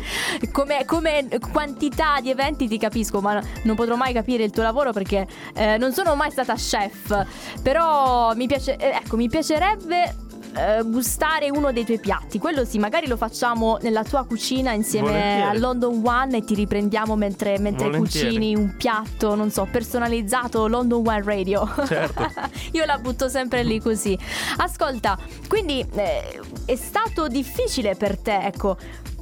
come, 0.52 0.84
come 0.86 1.28
quantità 1.52 2.20
di 2.22 2.30
eventi 2.30 2.68
ti 2.68 2.78
capisco, 2.78 3.22
ma 3.22 3.42
non 3.64 3.76
potrò 3.76 3.96
mai 3.96 4.14
capire 4.14 4.44
il 4.44 4.52
tuo 4.52 4.64
lavoro 4.64 4.92
perché 4.92 5.26
eh, 5.54 5.78
non 5.78 5.94
sono 5.94 6.16
mai 6.16 6.32
stata 6.32 6.54
chef. 6.56 7.26
Però 7.62 8.34
mi 8.36 8.48
piace, 8.48 8.76
eh, 8.78 9.00
ecco, 9.04 9.16
mi 9.16 9.30
piacerebbe 9.30 10.16
eh, 10.58 10.84
gustare 10.84 11.50
uno 11.52 11.72
dei 11.72 11.86
tuoi 11.86 12.00
piatti. 12.00 12.40
Quello 12.40 12.66
sì, 12.66 12.80
magari 12.80 13.08
lo 13.08 13.16
facciamo 13.16 13.78
nella 13.82 14.04
tua 14.04 14.26
cucina 14.26 14.72
insieme 14.72 15.08
Volentieri. 15.08 15.42
a 15.42 15.60
London 15.60 16.02
One 16.04 16.38
e 16.38 16.44
ti 16.44 16.56
riprendiamo 16.56 17.16
mentre, 17.16 17.60
mentre 17.60 17.90
cucini 17.92 18.56
un 18.56 18.76
piatto, 18.76 19.36
non 19.36 19.52
so, 19.52 19.68
personalizzato 19.70 20.68
London 20.68 21.06
One 21.06 21.24
Radio. 21.24 21.70
Certo. 21.86 22.26
Io 22.74 22.86
la 22.86 22.98
butto 22.98 23.30
sempre 23.30 23.64
lì 23.64 23.80
così. 23.80 24.18
Ascolta, 24.58 25.18
quindi 25.48 25.86
eh, 25.94 26.42
è 26.66 26.76
stato 26.76 27.28
difficile 27.28 27.96
per 27.96 28.18
te, 28.18 28.40
ecco. 28.42 28.78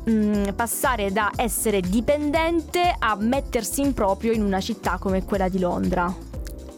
mm, 0.10 0.50
passare 0.56 1.12
da 1.12 1.32
essere 1.36 1.82
dipendente 1.82 2.96
a 2.98 3.16
mettersi 3.20 3.82
in 3.82 3.94
proprio 3.94 4.32
in 4.32 4.42
una 4.42 4.62
città 4.62 4.98
come 4.98 5.24
quella 5.26 5.50
di 5.50 5.60
Londra. 5.60 6.14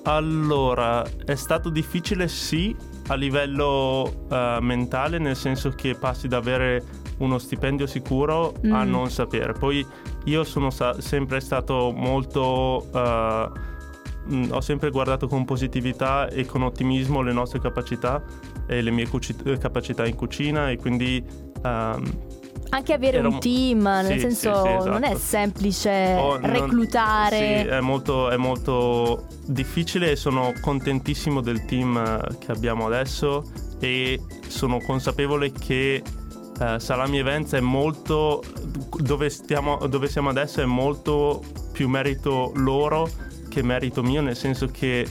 Allora, 0.03 1.05
è 1.25 1.35
stato 1.35 1.69
difficile 1.69 2.29
sì 2.29 2.73
a 3.07 3.15
livello 3.15 4.25
eh, 4.29 4.57
mentale, 4.61 5.17
nel 5.17 5.35
senso 5.35 5.69
che 5.71 5.95
passi 5.95 6.27
da 6.27 6.37
avere 6.37 6.83
uno 7.19 7.37
stipendio 7.37 7.87
sicuro 7.87 8.53
a 8.71 8.83
Mm. 8.83 8.89
non 8.89 9.09
sapere. 9.09 9.53
Poi 9.53 9.85
io 10.25 10.43
sono 10.43 10.69
sa- 10.69 10.99
sempre 11.01 11.39
stato 11.39 11.91
molto... 11.95 12.85
eh, 12.93 13.49
mh, 14.25 14.47
ho 14.51 14.61
sempre 14.61 14.89
guardato 14.91 15.27
con 15.27 15.45
positività 15.45 16.27
e 16.27 16.45
con 16.45 16.61
ottimismo 16.63 17.21
le 17.21 17.31
nostre 17.33 17.59
capacità 17.59 18.21
e 18.67 18.81
le 18.81 18.91
mie 18.91 19.07
cuci- 19.07 19.35
capacità 19.57 20.05
in 20.05 20.15
cucina 20.15 20.69
e 20.69 20.77
quindi 20.77 21.23
ehm, 21.63 22.03
Anche 22.69 22.93
avere 22.93 23.19
un 23.19 23.25
un- 23.25 23.39
team, 23.39 23.81
nel 23.83 24.05
sì, 24.13 24.19
senso 24.19 24.55
sì, 24.55 24.61
sì, 24.61 24.67
esatto. 24.75 24.89
non 24.89 25.03
è 25.03 25.15
semplice 25.15 26.15
Oh, 26.17 26.37
non- 26.37 26.51
reclutare. 26.51 27.37
Sì, 27.61 27.67
è 27.67 27.79
molto, 27.79 28.29
è 28.29 28.37
molto 28.37 29.25
difficile 29.45 30.11
e 30.11 30.15
sono 30.15 30.53
contentissimo 30.61 31.41
del 31.41 31.65
team 31.65 31.95
eh, 31.97 32.37
che 32.37 32.51
abbiamo 32.51 32.85
adesso 32.85 33.43
e 33.79 34.19
sono 34.47 34.79
consapevole 34.79 35.51
che 35.51 36.01
eh, 36.59 36.79
Salami 36.79 37.19
Events 37.19 37.53
è 37.53 37.59
molto 37.59 38.43
dove, 38.97 39.29
stiamo, 39.29 39.77
dove 39.87 40.07
siamo 40.07 40.29
adesso 40.29 40.61
è 40.61 40.65
molto 40.65 41.41
più 41.71 41.87
merito 41.87 42.51
loro 42.55 43.07
che 43.49 43.61
merito 43.61 44.01
mio 44.03 44.21
nel 44.21 44.35
senso 44.35 44.67
che 44.67 45.07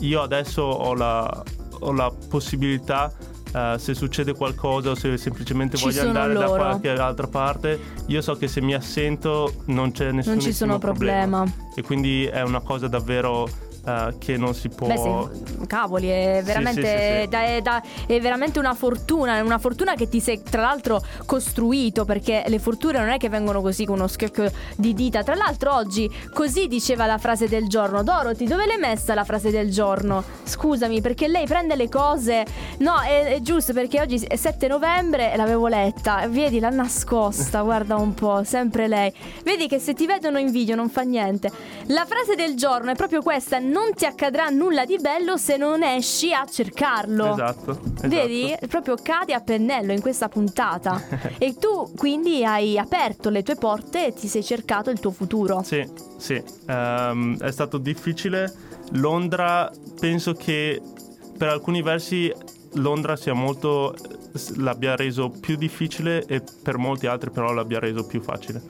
io 0.00 0.20
adesso 0.20 0.62
ho 0.62 0.94
la, 0.94 1.42
ho 1.80 1.92
la 1.92 2.12
possibilità 2.28 3.12
eh, 3.52 3.74
se 3.78 3.94
succede 3.94 4.34
qualcosa 4.34 4.90
o 4.90 4.94
se 4.94 5.16
semplicemente 5.16 5.76
Ci 5.76 5.84
voglio 5.84 6.00
andare 6.02 6.34
da 6.34 6.46
loro. 6.46 6.56
qualche 6.62 6.90
altra 6.90 7.26
parte 7.26 7.78
io 8.06 8.20
so 8.20 8.34
che 8.36 8.48
se 8.48 8.60
mi 8.60 8.74
assento 8.74 9.52
non 9.66 9.92
c'è 9.92 10.10
nessun 10.12 10.40
sono 10.40 10.78
problema. 10.78 11.44
e 11.74 11.82
quindi 11.82 12.24
è 12.24 12.42
una 12.42 12.60
cosa 12.60 12.88
davvero 12.88 13.48
eh, 13.86 14.14
che 14.18 14.36
non 14.36 14.54
si 14.54 14.68
può 14.68 14.86
Beh, 14.86 14.96
sei, 14.96 15.66
cavoli, 15.66 16.08
è 16.08 16.36
Sì, 16.40 16.44
veramente, 16.46 16.80
sì, 16.82 16.88
sì, 17.16 17.20
sì. 17.22 17.28
da- 17.28 17.44
è 17.44 17.60
da- 17.60 17.82
è 18.06 18.20
veramente 18.20 18.58
una 18.58 18.74
fortuna, 18.74 19.36
è 19.36 19.40
una 19.40 19.58
fortuna 19.58 19.94
che 19.94 20.08
ti 20.08 20.20
sei 20.20 20.42
tra 20.42 20.62
l'altro 20.62 21.00
costruito 21.26 22.04
perché 22.04 22.44
le 22.46 22.58
fortune 22.58 22.98
non 22.98 23.08
è 23.10 23.16
che 23.18 23.28
vengono 23.28 23.60
così 23.60 23.84
con 23.84 23.96
uno 23.96 24.06
schiocco 24.08 24.44
di 24.76 24.94
dita. 24.94 25.22
Tra 25.22 25.34
l'altro 25.34 25.74
oggi 25.74 26.10
così 26.32 26.66
diceva 26.68 27.06
la 27.06 27.18
frase 27.18 27.48
del 27.48 27.68
giorno. 27.68 28.02
Dorothy, 28.02 28.46
dove 28.46 28.66
l'hai 28.66 28.78
messa 28.78 29.14
la 29.14 29.24
frase 29.24 29.50
del 29.50 29.70
giorno? 29.70 30.22
Scusami, 30.44 31.00
perché 31.00 31.28
lei 31.28 31.46
prende 31.46 31.76
le 31.76 31.88
cose... 31.88 32.44
No, 32.78 33.00
è, 33.00 33.34
è 33.34 33.40
giusto 33.40 33.72
perché 33.72 34.00
oggi 34.00 34.16
è 34.26 34.36
7 34.36 34.66
novembre 34.68 35.32
e 35.32 35.36
l'avevo 35.36 35.66
letta. 35.68 36.26
Vedi, 36.28 36.58
l'ha 36.60 36.70
nascosta, 36.70 37.60
guarda 37.62 37.96
un 37.96 38.14
po', 38.14 38.42
sempre 38.44 38.88
lei. 38.88 39.12
Vedi 39.44 39.68
che 39.68 39.78
se 39.78 39.94
ti 39.94 40.06
vedono 40.06 40.38
in 40.38 40.50
video 40.50 40.74
non 40.76 40.88
fa 40.88 41.02
niente. 41.02 41.50
La 41.86 42.04
frase 42.06 42.34
del 42.34 42.54
giorno 42.56 42.90
è 42.90 42.94
proprio 42.94 43.22
questa, 43.22 43.58
non 43.58 43.77
ti 43.94 44.04
accadrà 44.04 44.48
nulla 44.48 44.84
di 44.84 44.98
bello 44.98 45.36
se 45.36 45.56
non 45.56 45.82
esci 45.82 46.32
a 46.32 46.44
cercarlo. 46.44 47.32
esatto, 47.32 47.70
esatto. 47.70 48.08
Vedi? 48.08 48.54
Proprio 48.68 48.96
cade 49.00 49.34
a 49.34 49.40
pennello 49.40 49.92
in 49.92 50.00
questa 50.00 50.28
puntata. 50.28 51.02
e 51.38 51.54
tu 51.54 51.92
quindi 51.96 52.44
hai 52.44 52.78
aperto 52.78 53.30
le 53.30 53.42
tue 53.42 53.56
porte 53.56 54.06
e 54.06 54.12
ti 54.12 54.28
sei 54.28 54.42
cercato 54.42 54.90
il 54.90 55.00
tuo 55.00 55.10
futuro. 55.10 55.62
Sì, 55.62 55.86
sì, 56.16 56.42
Ehm, 56.66 57.38
è 57.38 57.50
stato 57.50 57.78
difficile. 57.78 58.52
Londra, 58.92 59.70
penso 59.98 60.32
che 60.32 60.80
per 61.36 61.48
alcuni 61.48 61.82
versi 61.82 62.32
Londra 62.74 63.16
sia 63.16 63.32
molto 63.32 63.94
l'abbia 64.56 64.94
reso 64.94 65.30
più 65.30 65.56
difficile 65.56 66.24
e 66.26 66.42
per 66.62 66.76
molti 66.76 67.06
altri 67.06 67.30
però 67.30 67.52
l'abbia 67.52 67.78
reso 67.78 68.06
più 68.06 68.20
facile. 68.20 68.60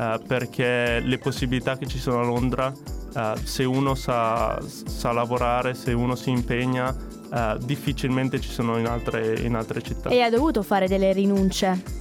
Eh, 0.00 0.20
perché 0.26 1.00
le 1.00 1.18
possibilità 1.18 1.76
che 1.76 1.86
ci 1.86 1.98
sono 1.98 2.20
a 2.20 2.24
Londra, 2.24 2.72
eh, 3.16 3.32
se 3.42 3.64
uno 3.64 3.94
sa, 3.96 4.58
sa 4.62 5.12
lavorare, 5.12 5.74
se 5.74 5.92
uno 5.92 6.14
si 6.14 6.30
impegna, 6.30 6.94
eh, 7.32 7.56
difficilmente 7.64 8.40
ci 8.40 8.48
sono 8.50 8.78
in 8.78 8.86
altre, 8.86 9.40
in 9.40 9.54
altre 9.56 9.82
città. 9.82 10.08
E 10.10 10.20
hai 10.20 10.30
dovuto 10.30 10.62
fare 10.62 10.86
delle 10.86 11.12
rinunce. 11.12 11.96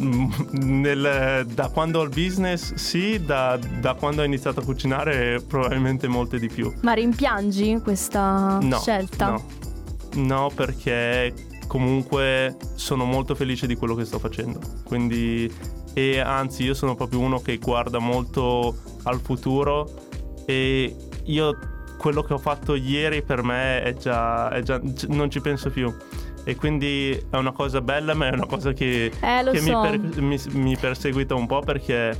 Mm, 0.00 0.30
nel- 0.80 1.46
da 1.54 1.68
quando 1.68 2.00
ho 2.00 2.02
il 2.02 2.08
business 2.08 2.74
sì, 2.74 3.24
da, 3.24 3.56
da 3.80 3.94
quando 3.94 4.22
ho 4.22 4.24
iniziato 4.24 4.60
a 4.60 4.64
cucinare 4.64 5.40
probabilmente 5.46 6.08
molte 6.08 6.38
di 6.40 6.48
più. 6.48 6.72
Ma 6.82 6.92
rimpiangi 6.92 7.80
questa 7.82 8.58
No, 8.60 8.78
scelta? 8.80 9.28
no, 9.30 9.44
no 10.16 10.50
perché 10.54 11.32
comunque 11.68 12.56
sono 12.74 13.04
molto 13.04 13.34
felice 13.36 13.66
di 13.68 13.76
quello 13.76 13.94
che 13.94 14.04
sto 14.04 14.18
facendo. 14.18 14.58
Quindi, 14.84 15.50
e 15.94 16.18
anzi 16.20 16.64
io 16.64 16.74
sono 16.74 16.94
proprio 16.94 17.20
uno 17.20 17.40
che 17.40 17.56
guarda 17.58 17.98
molto 17.98 18.74
al 19.04 19.20
futuro 19.20 19.88
e 20.44 20.94
io 21.24 21.58
quello 21.96 22.22
che 22.22 22.34
ho 22.34 22.38
fatto 22.38 22.74
ieri 22.74 23.22
per 23.22 23.42
me 23.42 23.82
è 23.82 23.94
già, 23.94 24.50
è 24.50 24.60
già 24.62 24.80
non 25.08 25.30
ci 25.30 25.40
penso 25.40 25.70
più. 25.70 25.94
E 26.46 26.56
quindi 26.56 27.10
è 27.30 27.36
una 27.36 27.52
cosa 27.52 27.80
bella, 27.80 28.12
ma 28.12 28.28
è 28.28 28.32
una 28.34 28.44
cosa 28.44 28.72
che, 28.72 29.06
Eh, 29.06 29.10
che 29.50 29.60
mi 29.62 29.70
so. 29.70 29.80
per- 29.80 30.20
mi, 30.20 30.38
mi 30.50 30.76
perseguita 30.76 31.34
un 31.34 31.46
po' 31.46 31.60
perché 31.60 32.10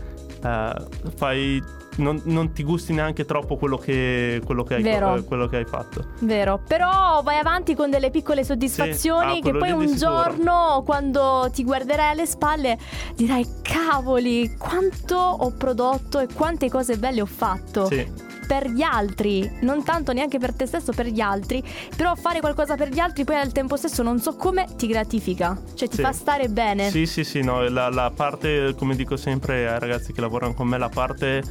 eh, 0.43 0.73
fai, 1.17 1.63
non, 1.97 2.21
non 2.25 2.53
ti 2.53 2.63
gusti 2.63 2.93
neanche 2.93 3.25
troppo 3.25 3.57
quello 3.57 3.77
che, 3.77 4.41
quello 4.45 4.63
che, 4.65 4.75
hai, 4.75 4.83
eh, 4.83 5.25
quello 5.25 5.47
che 5.47 5.57
hai 5.59 5.65
fatto. 5.65 6.05
Vero, 6.21 6.61
però 6.67 7.23
vai 7.23 7.39
avanti 7.39 7.75
con 7.75 7.91
delle 7.91 8.11
piccole 8.11 8.45
soddisfazioni 8.45 9.39
ah, 9.39 9.43
che 9.43 9.53
poi 9.53 9.71
un 9.71 9.97
giorno 9.97 10.83
quando 10.85 11.49
ti 11.53 11.65
guarderai 11.65 12.13
alle 12.13 12.27
spalle 12.27 12.79
dirai 13.15 13.47
cavoli 13.63 14.57
quanto 14.57 15.17
ho 15.17 15.51
prodotto 15.53 16.19
e 16.19 16.27
quante 16.33 16.69
cose 16.71 16.97
belle 16.97 17.21
ho 17.21 17.27
fatto. 17.27 17.87
Sì, 17.87 18.33
per 18.47 18.69
gli 18.69 18.83
altri, 18.83 19.51
non 19.63 19.83
tanto 19.85 20.13
neanche 20.13 20.39
per 20.39 20.53
te 20.53 20.67
stesso, 20.67 20.93
per 20.93 21.07
gli 21.07 21.21
altri, 21.21 21.63
però 21.97 22.15
fare 22.15 22.41
qualcosa 22.41 22.75
per 22.77 22.89
gli 22.91 22.99
altri 22.99 23.25
poi 23.25 23.37
al 23.37 23.53
tempo 23.53 23.77
stesso 23.77 24.03
non 24.03 24.21
so 24.21 24.37
come 24.37 24.67
ti 24.77 24.87
gratifica, 24.87 25.59
cioè 25.75 25.89
ti 25.89 25.97
Sì. 25.97 26.03
fa 26.03 26.13
stare 26.13 26.49
bene. 26.49 26.91
sì, 26.91 27.07
sì, 27.07 27.25
sì, 27.25 27.41
no, 27.43 27.67
la, 27.69 27.89
la 27.89 28.13
parte, 28.15 28.75
come 28.77 28.97
dico 28.97 29.17
sempre 29.17 29.67
ai 29.67 29.79
ragazzi 29.79 30.13
che 30.13 30.21
lavorano 30.21 30.53
con 30.53 30.67
me, 30.69 30.77
la 30.77 30.91
parte 30.91 31.43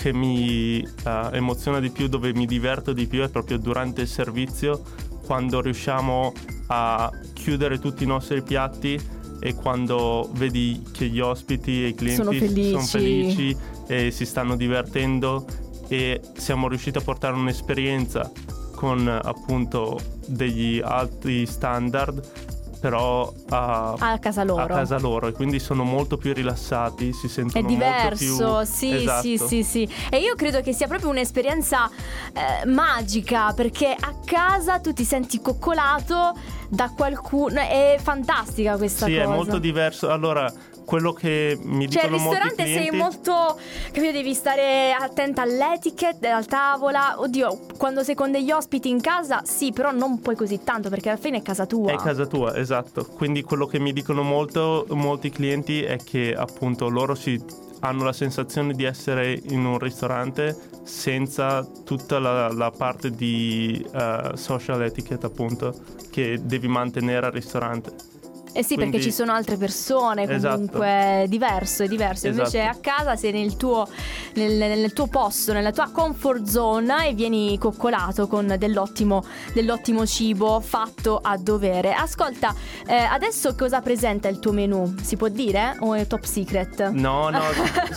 che 0.00 0.14
mi 0.14 0.80
eh, 0.80 1.28
emoziona 1.32 1.78
di 1.78 1.90
più, 1.90 2.08
dove 2.08 2.32
mi 2.32 2.46
diverto 2.46 2.94
di 2.94 3.06
più 3.06 3.20
è 3.20 3.28
proprio 3.28 3.58
durante 3.58 4.00
il 4.00 4.08
servizio, 4.08 4.82
quando 5.26 5.60
riusciamo 5.60 6.32
a 6.68 7.10
chiudere 7.34 7.78
tutti 7.78 8.04
i 8.04 8.06
nostri 8.06 8.42
piatti 8.42 8.98
e 9.38 9.54
quando 9.54 10.30
vedi 10.32 10.82
che 10.90 11.08
gli 11.08 11.20
ospiti 11.20 11.84
e 11.84 11.88
i 11.88 11.94
clienti 11.94 12.22
sono 12.22 12.32
felici. 12.32 12.70
sono 12.70 12.82
felici 12.82 13.56
e 13.88 14.10
si 14.10 14.24
stanno 14.24 14.56
divertendo 14.56 15.44
e 15.88 16.20
siamo 16.34 16.66
riusciti 16.68 16.96
a 16.96 17.02
portare 17.02 17.36
un'esperienza 17.36 18.30
con 18.74 19.06
appunto 19.06 19.98
degli 20.26 20.80
alti 20.82 21.44
standard 21.44 22.49
però 22.80 23.32
a, 23.50 23.94
a, 23.98 24.18
casa 24.18 24.42
loro. 24.42 24.62
a 24.62 24.66
casa 24.66 24.98
loro 24.98 25.28
e 25.28 25.32
quindi 25.32 25.60
sono 25.60 25.84
molto 25.84 26.16
più 26.16 26.32
rilassati, 26.32 27.12
si 27.12 27.28
sentono 27.28 27.64
È 27.64 27.68
diverso, 27.68 28.24
molto 28.24 28.56
più... 28.58 28.72
sì, 28.72 28.94
esatto. 28.94 29.22
sì, 29.22 29.38
sì, 29.38 29.62
sì. 29.62 29.88
E 30.08 30.18
io 30.18 30.34
credo 30.34 30.60
che 30.62 30.72
sia 30.72 30.88
proprio 30.88 31.10
un'esperienza 31.10 31.88
eh, 32.32 32.66
magica 32.66 33.52
perché 33.52 33.94
a 33.98 34.14
casa 34.24 34.80
tu 34.80 34.92
ti 34.92 35.04
senti 35.04 35.40
coccolato 35.40 36.34
da 36.68 36.92
qualcuno, 36.96 37.60
è 37.60 37.98
fantastica 38.00 38.76
questa 38.76 39.06
sì, 39.06 39.12
cosa. 39.12 39.24
Sì, 39.24 39.30
è 39.30 39.34
molto 39.34 39.58
diverso. 39.58 40.10
Allora, 40.10 40.50
quello 40.90 41.12
che 41.12 41.56
mi 41.62 41.88
cioè, 41.88 42.02
dicono 42.02 42.20
molti 42.20 42.42
ristorante 42.42 42.62
clienti... 42.64 42.88
sei 42.88 42.98
molto 42.98 43.58
capito 43.92 44.10
devi 44.10 44.34
stare 44.34 44.92
attenta 44.92 45.42
all'etiquette 45.42 46.26
alla 46.26 46.44
tavola. 46.44 47.20
Oddio 47.20 47.60
quando 47.76 48.02
sei 48.02 48.16
con 48.16 48.32
degli 48.32 48.50
ospiti 48.50 48.88
in 48.88 49.00
casa 49.00 49.42
sì 49.44 49.70
però 49.72 49.92
non 49.92 50.18
puoi 50.18 50.34
così 50.34 50.64
tanto 50.64 50.88
perché 50.88 51.10
alla 51.10 51.18
fine 51.18 51.36
è 51.36 51.42
casa 51.42 51.64
tua. 51.64 51.92
È 51.92 51.96
casa 51.96 52.26
tua 52.26 52.56
esatto. 52.56 53.04
Quindi 53.04 53.42
quello 53.42 53.66
che 53.66 53.78
mi 53.78 53.92
dicono 53.92 54.24
molto 54.24 54.84
molti 54.88 55.30
clienti 55.30 55.84
è 55.84 55.96
che 55.96 56.34
appunto 56.36 56.88
loro 56.88 57.14
si 57.14 57.40
hanno 57.82 58.02
la 58.02 58.12
sensazione 58.12 58.74
di 58.74 58.82
essere 58.82 59.40
in 59.50 59.64
un 59.64 59.78
ristorante 59.78 60.56
senza 60.82 61.64
tutta 61.84 62.18
la, 62.18 62.48
la 62.48 62.72
parte 62.72 63.12
di 63.12 63.86
uh, 63.92 64.34
social 64.34 64.82
etiquette 64.82 65.24
appunto 65.24 65.72
che 66.10 66.40
devi 66.42 66.66
mantenere 66.66 67.26
al 67.26 67.32
ristorante 67.32 68.09
eh 68.52 68.62
sì, 68.62 68.74
Quindi... 68.74 68.92
perché 68.92 69.00
ci 69.00 69.12
sono 69.12 69.32
altre 69.32 69.56
persone, 69.56 70.26
comunque 70.26 70.36
esatto. 70.36 70.82
è 70.82 71.24
diverso, 71.28 71.82
è 71.82 71.88
diverso. 71.88 72.26
Invece 72.26 72.60
esatto. 72.60 72.76
a 72.76 72.80
casa 72.80 73.16
sei 73.16 73.32
nel 73.32 73.56
tuo, 73.56 73.88
nel, 74.34 74.56
nel 74.56 74.92
tuo, 74.92 75.06
posto, 75.06 75.52
nella 75.52 75.72
tua 75.72 75.90
comfort 75.92 76.44
zone 76.44 77.08
e 77.08 77.14
vieni 77.14 77.58
coccolato 77.58 78.26
con 78.26 78.54
dell'ottimo, 78.58 79.24
dell'ottimo 79.52 80.06
cibo 80.06 80.60
fatto 80.60 81.18
a 81.22 81.36
dovere. 81.36 81.92
Ascolta, 81.92 82.54
eh, 82.86 82.94
adesso 82.94 83.54
cosa 83.54 83.80
presenta 83.80 84.28
il 84.28 84.38
tuo 84.38 84.52
menù? 84.52 84.94
Si 85.02 85.16
può 85.16 85.28
dire 85.28 85.76
o 85.80 85.94
è 85.94 86.06
top 86.06 86.24
secret? 86.24 86.90
No, 86.90 87.28
no, 87.30 87.42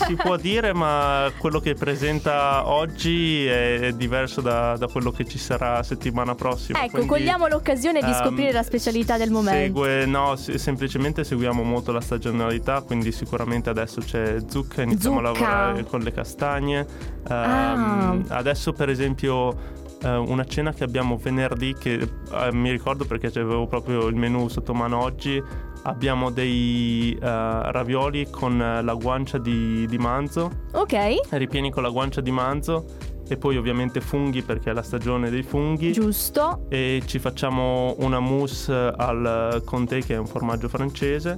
si 0.05 0.15
può 0.15 0.37
dire, 0.37 0.73
ma 0.73 1.31
quello 1.37 1.59
che 1.59 1.73
presenta 1.73 2.67
oggi 2.67 3.45
è 3.45 3.91
diverso 3.95 4.41
da, 4.41 4.77
da 4.77 4.87
quello 4.87 5.11
che 5.11 5.25
ci 5.25 5.37
sarà 5.37 5.81
settimana 5.83 6.35
prossima. 6.35 6.79
Ecco, 6.79 6.97
Quindi, 6.97 7.07
cogliamo 7.07 7.47
l'occasione 7.47 7.99
di 7.99 8.09
um, 8.09 8.21
scoprire 8.21 8.51
la 8.51 8.63
specialità 8.63 9.17
del 9.17 9.31
momento. 9.31 9.83
Segue, 9.83 10.05
no, 10.05 10.35
semplicemente 10.57 11.23
seguiamo 11.23 11.63
molto 11.63 11.91
la 11.91 12.01
stagionalità, 12.01 12.81
quindi 12.81 13.11
sicuramente 13.11 13.69
adesso 13.69 14.01
c'è 14.01 14.37
zucca, 14.47 14.81
iniziamo 14.81 15.17
zucca. 15.17 15.29
a 15.29 15.31
lavorare 15.31 15.83
con 15.85 16.01
le 16.01 16.11
castagne. 16.11 16.85
Ah. 17.27 18.11
Um, 18.11 18.25
adesso 18.29 18.73
per 18.73 18.89
esempio 18.89 19.81
una 20.05 20.43
cena 20.43 20.73
che 20.73 20.83
abbiamo 20.83 21.15
venerdì 21.15 21.73
che 21.73 21.97
uh, 22.29 22.53
mi 22.53 22.71
ricordo 22.71 23.05
perché 23.05 23.27
avevo 23.27 23.67
proprio 23.67 24.07
il 24.07 24.15
menù 24.15 24.49
sotto 24.49 24.73
mano 24.73 25.01
oggi 25.01 25.41
abbiamo 25.83 26.29
dei 26.29 27.15
uh, 27.17 27.21
ravioli 27.21 28.29
con 28.29 28.57
la 28.57 28.93
guancia 28.95 29.37
di, 29.37 29.85
di 29.87 29.97
manzo 29.97 30.65
ok 30.73 31.19
ripieni 31.29 31.71
con 31.71 31.83
la 31.83 31.89
guancia 31.89 32.19
di 32.19 32.31
manzo 32.31 32.85
e 33.27 33.37
poi 33.37 33.57
ovviamente 33.57 34.01
funghi 34.01 34.41
perché 34.41 34.71
è 34.71 34.73
la 34.73 34.83
stagione 34.83 35.29
dei 35.29 35.43
funghi. 35.43 35.91
Giusto. 35.91 36.65
E 36.69 37.01
ci 37.05 37.19
facciamo 37.19 37.95
una 37.99 38.19
mousse 38.19 38.73
al 38.73 39.61
comté 39.65 40.01
che 40.01 40.15
è 40.15 40.17
un 40.17 40.27
formaggio 40.27 40.67
francese 40.69 41.37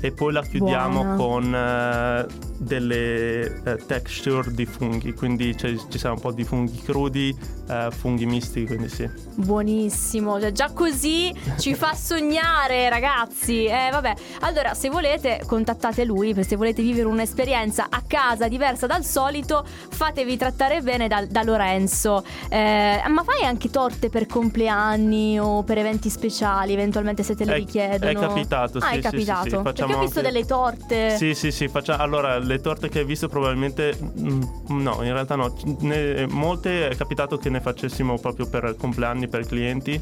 e 0.00 0.12
poi 0.12 0.32
la 0.32 0.42
chiudiamo 0.42 1.16
Buona. 1.16 1.16
con 1.16 1.54
eh, 1.54 2.26
delle 2.58 3.62
eh, 3.64 3.76
texture 3.86 4.52
di 4.52 4.66
funghi, 4.66 5.12
quindi 5.12 5.56
ci 5.56 5.98
sarà 5.98 6.14
un 6.14 6.20
po' 6.20 6.32
di 6.32 6.44
funghi 6.44 6.80
crudi, 6.82 7.36
eh, 7.68 7.88
funghi 7.90 8.26
misti, 8.26 8.66
quindi 8.66 8.88
sì. 8.88 9.08
Buonissimo, 9.34 10.40
cioè, 10.40 10.52
già 10.52 10.70
così 10.72 11.34
ci 11.58 11.74
fa 11.74 11.94
sognare 11.96 12.88
ragazzi. 12.88 13.64
Eh 13.64 13.88
vabbè, 13.90 14.14
allora 14.40 14.74
se 14.74 14.88
volete 14.90 15.42
contattate 15.46 16.04
lui, 16.04 16.34
se 16.44 16.56
volete 16.56 16.82
vivere 16.82 17.06
un'esperienza 17.06 17.86
a 17.90 18.02
casa 18.06 18.48
diversa 18.48 18.86
dal 18.86 19.04
solito, 19.04 19.64
fatevi 19.64 20.36
trattare 20.36 20.80
bene 20.80 21.08
da, 21.08 21.24
da 21.26 21.42
Lorenzo. 21.42 22.24
Eh, 22.48 23.02
ma 23.08 23.22
fai 23.24 23.44
anche 23.44 23.70
torte 23.70 24.08
per 24.08 24.26
compleanni 24.26 25.38
o 25.38 25.62
per 25.62 25.78
eventi 25.78 26.10
speciali, 26.10 26.72
eventualmente 26.72 27.22
se 27.22 27.34
te 27.34 27.44
le 27.44 27.54
è, 27.54 27.56
richiedono? 27.56 28.10
È 28.10 28.14
capitato, 28.14 28.78
ah, 28.78 28.90
sì, 28.90 28.96
è 28.96 29.00
capitato. 29.00 29.42
Sì, 29.42 29.56
sì, 29.56 29.62
Perché 29.62 29.82
ho 29.82 29.86
visto 29.86 30.18
anche... 30.18 30.22
delle 30.22 30.44
torte. 30.44 31.16
Sì, 31.16 31.34
sì, 31.34 31.50
sì, 31.50 31.68
facciamo... 31.68 32.02
allora 32.02 32.38
le 32.46 32.60
torte 32.60 32.88
che 32.88 33.00
hai 33.00 33.04
visto 33.04 33.28
probabilmente 33.28 33.96
mm, 34.00 34.42
no, 34.68 35.02
in 35.02 35.12
realtà 35.12 35.36
no, 35.36 35.54
ne... 35.80 36.26
molte 36.28 36.88
è 36.88 36.96
capitato 36.96 37.36
che 37.36 37.50
ne 37.50 37.60
facessimo 37.60 38.18
proprio 38.18 38.46
per 38.46 38.74
compleanni, 38.76 39.28
per 39.28 39.46
clienti. 39.46 40.00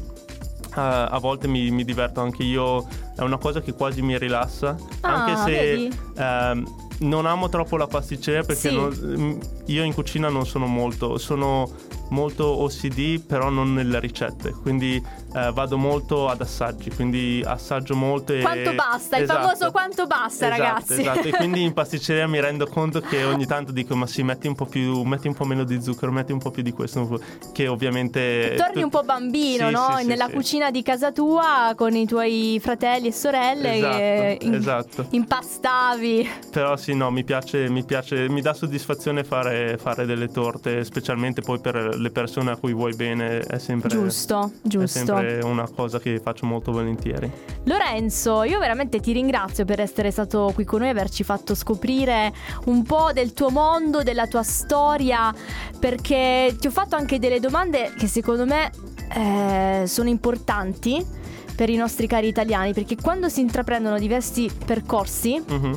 Uh, 0.75 0.79
a 0.79 1.19
volte 1.19 1.47
mi, 1.47 1.69
mi, 1.69 1.83
diverto 1.83 2.19
anche 2.21 2.41
io, 2.41 2.87
è 3.15 3.21
una 3.21 3.37
cosa 3.37 3.61
che 3.61 3.73
quasi 3.73 4.01
mi 4.01 4.17
rilassa, 4.17 4.75
ah, 5.01 5.25
anche 5.25 5.51
se 5.51 5.89
uh, 6.15 6.81
non 6.99 7.25
amo 7.25 7.49
troppo 7.49 7.77
la 7.77 7.87
pasticceria 7.87 8.43
perché 8.43 8.69
sì. 8.69 8.75
non, 8.75 9.39
io 9.65 9.83
in 9.83 9.93
cucina 9.93 10.29
non 10.29 10.45
sono 10.45 10.65
molto, 10.65 11.17
sono 11.17 11.69
molto 12.09 12.45
OCD 12.45 13.21
però 13.21 13.49
non 13.49 13.73
nelle 13.73 13.99
ricette, 13.99 14.51
quindi 14.51 15.03
uh, 15.03 15.51
vado 15.51 15.77
molto 15.77 16.29
ad 16.29 16.41
assaggi, 16.41 16.91
quindi 16.91 17.43
assaggio 17.45 17.95
molto 17.95 18.33
e... 18.33 18.41
Quanto 18.41 18.73
basta, 18.73 19.17
esatto. 19.17 19.39
il 19.39 19.45
famoso 19.45 19.71
quanto 19.71 20.05
basta 20.05 20.45
esatto, 20.45 20.61
ragazzi. 20.61 21.01
Esatto, 21.01 21.27
e 21.27 21.31
quindi 21.31 21.63
in 21.63 21.73
pasticceria 21.73 22.27
mi 22.27 22.39
rendo 22.39 22.67
conto 22.67 23.01
che 23.01 23.23
ogni 23.23 23.45
tanto 23.45 23.71
dico 23.71 23.95
ma 23.95 24.05
sì 24.05 24.21
metti 24.23 24.47
un 24.47 24.55
po' 24.55 24.65
più, 24.65 25.01
metti 25.03 25.27
un 25.27 25.33
po' 25.33 25.45
meno 25.45 25.63
di 25.63 25.81
zucchero, 25.81 26.11
metti 26.11 26.31
un 26.31 26.39
po' 26.39 26.51
più 26.51 26.61
di 26.61 26.71
questo, 26.71 27.19
che 27.51 27.67
ovviamente... 27.67 28.53
Torni 28.57 28.73
tu... 28.75 28.83
un 28.83 28.89
po' 28.89 29.03
bambino, 29.03 29.67
sì, 29.67 29.73
no? 29.73 29.95
sì, 29.97 30.05
Nella 30.05 30.29
cucina 30.29 30.71
di 30.71 30.83
casa 30.83 31.11
tua 31.11 31.73
con 31.75 31.95
i 31.95 32.05
tuoi 32.05 32.59
fratelli 32.61 33.02
e 33.07 33.11
sorelle 33.11 33.75
esatto, 33.75 33.97
che 33.97 34.37
in... 34.41 34.53
esatto. 34.53 35.05
impastavi. 35.09 36.29
Però 36.51 36.75
sì, 36.77 36.93
no, 36.93 37.11
mi 37.11 37.23
piace, 37.23 37.69
mi 37.69 37.83
piace, 37.83 38.29
mi 38.29 38.41
dà 38.41 38.53
soddisfazione 38.53 39.23
fare, 39.23 39.77
fare 39.77 40.05
delle 40.05 40.27
torte, 40.27 40.83
specialmente 40.83 41.41
poi 41.41 41.59
per 41.59 41.97
le 41.97 42.09
persone 42.11 42.51
a 42.51 42.57
cui 42.57 42.73
vuoi 42.73 42.95
bene, 42.95 43.39
è 43.39 43.57
sempre, 43.57 43.89
giusto, 43.89 44.51
giusto. 44.61 44.99
È 44.99 45.05
sempre 45.05 45.39
una 45.43 45.67
cosa 45.69 45.99
che 45.99 46.19
faccio 46.19 46.45
molto 46.45 46.71
volentieri. 46.71 47.31
Lorenzo, 47.63 48.43
io 48.43 48.59
veramente 48.59 48.99
ti 48.99 49.13
ringrazio 49.13 49.65
per 49.65 49.79
essere 49.79 50.11
stato 50.11 50.51
qui 50.53 50.65
con 50.65 50.81
noi, 50.81 50.89
averci 50.89 51.23
fatto 51.23 51.55
scoprire 51.55 52.33
un 52.65 52.83
po' 52.83 53.11
del 53.13 53.33
tuo 53.33 53.49
mondo, 53.49 54.03
della 54.03 54.27
tua 54.27 54.43
storia, 54.43 55.33
perché 55.79 56.55
ti 56.59 56.67
ho 56.67 56.71
fatto 56.71 56.95
anche 56.95 57.19
delle 57.19 57.39
domande 57.39 57.93
che 57.97 58.07
secondo 58.07 58.45
me 58.45 58.71
eh, 59.15 59.83
sono 59.87 60.09
importanti 60.09 61.21
per 61.55 61.69
i 61.69 61.75
nostri 61.75 62.07
cari 62.07 62.27
italiani, 62.27 62.73
perché 62.73 62.95
quando 62.95 63.29
si 63.29 63.41
intraprendono 63.41 63.99
diversi 63.99 64.49
percorsi 64.65 65.41
mm-hmm. 65.51 65.73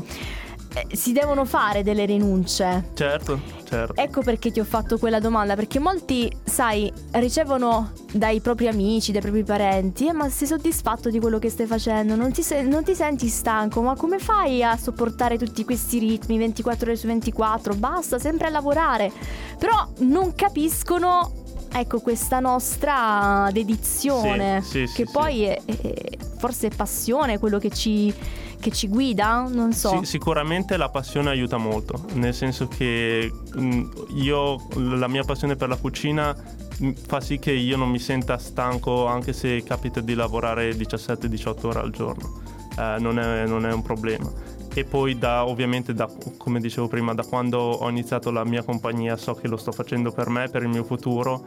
eh, 0.74 0.96
si 0.96 1.12
devono 1.12 1.44
fare 1.44 1.82
delle 1.82 2.04
rinunce. 2.04 2.90
Certo, 2.94 3.40
certo. 3.64 3.94
Ecco 4.00 4.22
perché 4.22 4.50
ti 4.50 4.60
ho 4.60 4.64
fatto 4.64 4.98
quella 4.98 5.20
domanda, 5.20 5.54
perché 5.54 5.78
molti, 5.78 6.30
sai, 6.44 6.92
ricevono 7.12 7.92
dai 8.12 8.40
propri 8.40 8.68
amici, 8.68 9.12
dai 9.12 9.20
propri 9.20 9.44
parenti, 9.44 10.06
eh, 10.06 10.12
ma 10.12 10.28
sei 10.28 10.46
soddisfatto 10.46 11.10
di 11.10 11.18
quello 11.18 11.38
che 11.38 11.50
stai 11.50 11.66
facendo, 11.66 12.14
non 12.14 12.32
ti, 12.32 12.42
se- 12.42 12.62
non 12.62 12.84
ti 12.84 12.94
senti 12.94 13.28
stanco, 13.28 13.82
ma 13.82 13.94
come 13.96 14.18
fai 14.18 14.62
a 14.62 14.76
sopportare 14.76 15.38
tutti 15.38 15.64
questi 15.64 15.98
ritmi 15.98 16.38
24 16.38 16.86
ore 16.86 16.96
su 16.96 17.06
24? 17.06 17.74
Basta, 17.74 18.18
sempre 18.18 18.46
a 18.46 18.50
lavorare. 18.50 19.12
Però 19.58 19.88
non 19.98 20.34
capiscono 20.34 21.44
ecco 21.80 22.00
questa 22.00 22.40
nostra 22.40 23.48
dedizione 23.52 24.62
sì, 24.62 24.86
sì, 24.86 24.94
che 24.94 25.06
sì, 25.06 25.12
poi. 25.12 25.44
È, 25.44 25.60
è, 25.64 26.16
forse 26.38 26.68
è 26.68 26.70
passione 26.74 27.38
quello 27.38 27.58
che 27.58 27.70
ci, 27.70 28.12
che 28.60 28.70
ci 28.70 28.88
guida? 28.88 29.46
Non 29.48 29.72
so. 29.72 29.98
Sì, 29.98 30.04
sicuramente 30.04 30.76
la 30.76 30.88
passione 30.88 31.30
aiuta 31.30 31.56
molto 31.56 32.04
nel 32.14 32.34
senso 32.34 32.68
che 32.68 33.30
mh, 33.54 33.82
io 34.14 34.66
la 34.74 35.08
mia 35.08 35.24
passione 35.24 35.56
per 35.56 35.68
la 35.68 35.76
cucina 35.76 36.36
mh, 36.78 36.90
fa 37.06 37.20
sì 37.20 37.38
che 37.38 37.52
io 37.52 37.76
non 37.76 37.90
mi 37.90 37.98
senta 37.98 38.38
stanco 38.38 39.06
anche 39.06 39.32
se 39.32 39.62
capita 39.62 40.00
di 40.00 40.14
lavorare 40.14 40.70
17-18 40.70 41.66
ore 41.66 41.78
al 41.80 41.90
giorno. 41.90 42.42
Eh, 42.78 42.96
non, 42.98 43.18
è, 43.18 43.46
non 43.46 43.64
è 43.64 43.72
un 43.72 43.80
problema 43.80 44.30
e 44.76 44.84
poi 44.84 45.16
da 45.16 45.46
ovviamente 45.46 45.94
da, 45.94 46.06
come 46.36 46.60
dicevo 46.60 46.86
prima 46.86 47.14
da 47.14 47.24
quando 47.24 47.58
ho 47.58 47.88
iniziato 47.88 48.30
la 48.30 48.44
mia 48.44 48.62
compagnia 48.62 49.16
so 49.16 49.32
che 49.32 49.48
lo 49.48 49.56
sto 49.56 49.72
facendo 49.72 50.12
per 50.12 50.28
me 50.28 50.50
per 50.50 50.64
il 50.64 50.68
mio 50.68 50.84
futuro. 50.84 51.46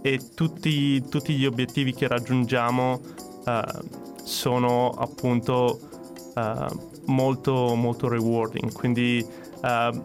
E 0.00 0.30
tutti, 0.34 1.06
tutti 1.06 1.34
gli 1.34 1.44
obiettivi 1.44 1.92
che 1.92 2.08
raggiungiamo 2.08 3.00
uh, 3.44 4.22
sono 4.24 4.88
appunto 4.88 5.80
uh, 6.34 6.90
molto 7.12 7.74
molto 7.74 8.08
rewarding. 8.08 8.72
Quindi 8.72 9.22
uh, 9.22 10.02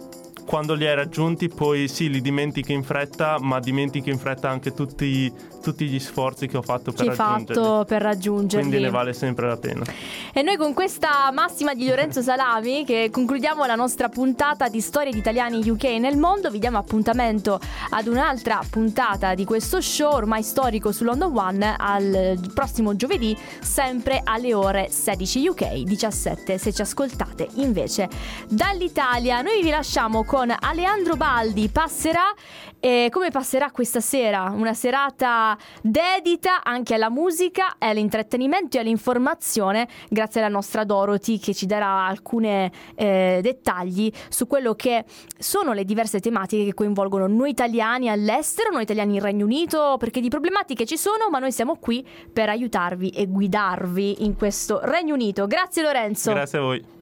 quando 0.47 0.75
li 0.75 0.88
hai 0.88 0.95
raggiunti 0.95 1.49
poi 1.49 1.89
sì 1.89 2.10
li 2.10 2.21
dimentichi 2.21 2.71
in 2.71 2.81
fretta 2.81 3.36
ma 3.38 3.60
dimentichi 3.60 4.10
in 4.10 4.17
fretta 4.17 4.49
anche 4.49 4.73
tutti, 4.73 5.31
tutti 5.62 5.86
gli 5.86 5.99
sforzi 5.99 6.47
che 6.47 6.55
ho 6.55 6.62
fatto 6.62 6.93
per 6.93 7.10
Che 7.10 7.15
raggiungerli. 7.15 7.53
fatto 7.53 7.86
per 7.86 8.01
raggiungerli. 8.01 8.67
Quindi 8.69 8.86
ne 8.86 8.89
vale 8.89 9.12
sempre 9.12 9.47
la 9.47 9.57
pena. 9.57 9.83
E 10.31 10.41
noi 10.41 10.55
con 10.55 10.73
questa 10.73 11.29
massima 11.33 11.73
di 11.73 11.86
Lorenzo 11.86 12.21
Salami 12.21 12.86
che 12.86 13.10
concludiamo 13.12 13.65
la 13.65 13.75
nostra 13.75 14.07
puntata 14.07 14.69
di 14.69 14.79
storie 14.79 15.12
di 15.12 15.17
italiani 15.17 15.69
UK 15.69 15.83
nel 15.99 16.17
mondo, 16.17 16.49
vi 16.49 16.60
diamo 16.60 16.77
appuntamento 16.77 17.60
ad 17.89 18.07
un'altra 18.07 18.62
puntata 18.69 19.36
di 19.36 19.43
questo 19.43 19.81
show 19.81 20.13
ormai 20.13 20.43
storico 20.43 20.93
su 20.93 21.03
London 21.03 21.38
One 21.38 21.75
al 21.77 22.39
prossimo 22.53 22.95
giovedì, 22.95 23.38
sempre 23.60 24.21
alle 24.23 24.53
ore 24.53 24.88
16 24.89 25.47
UK, 25.49 25.73
17 25.81 26.57
se 26.57 26.71
ci 26.71 26.81
ascoltate 26.81 27.49
invece 27.55 28.07
dall'Italia. 28.47 29.41
Noi 29.41 29.62
vi 29.62 29.71
lasciamo 29.71 30.23
con 30.23 30.36
Aleandro 30.38 31.15
Baldi, 31.15 31.67
passerà 31.67 32.32
e 32.80 33.08
come 33.12 33.32
passerà 33.32 33.71
questa 33.71 34.00
sera? 34.00 34.52
Una 34.54 34.76
serata 34.76 35.58
dedita 35.82 36.62
anche 36.63 36.93
alla 36.93 37.10
musica, 37.10 37.78
all'intrattenimento 37.80 38.78
e 38.78 38.82
all'informazione, 38.82 39.88
grazie 40.10 40.41
alla 40.41 40.52
nostra 40.52 40.84
Dorothy 40.84 41.39
che 41.39 41.56
ci 41.56 41.65
darà 41.65 42.06
alcuni 42.06 42.71
eh, 42.93 43.39
dettagli 43.41 44.12
su 44.30 44.45
quello 44.45 44.76
che 44.76 45.06
sono 45.39 45.73
le 45.73 45.84
diverse 45.84 46.19
tematiche 46.19 46.65
che 46.65 46.76
coinvolgono 46.76 47.26
noi 47.26 47.50
italiani 47.50 48.08
all'estero, 48.08 48.69
noi 48.69 48.84
italiani 48.84 49.15
in 49.15 49.21
Regno 49.21 49.45
Unito, 49.45 49.95
perché 49.97 50.21
di 50.21 50.30
problematiche 50.30 50.86
ci 50.86 50.97
sono, 50.97 51.30
ma 51.32 51.39
noi 51.39 51.52
siamo 51.52 51.78
qui 51.78 52.08
per 52.32 52.50
aiutarvi 52.50 53.10
e 53.10 53.26
guidarvi 53.26 54.23
in 54.23 54.36
questo 54.36 54.82
Regno 54.84 55.15
Unito. 55.15 55.47
Grazie 55.47 55.82
Lorenzo. 55.82 56.32
Grazie 56.32 56.60
a 56.60 56.62
voi. 56.62 56.95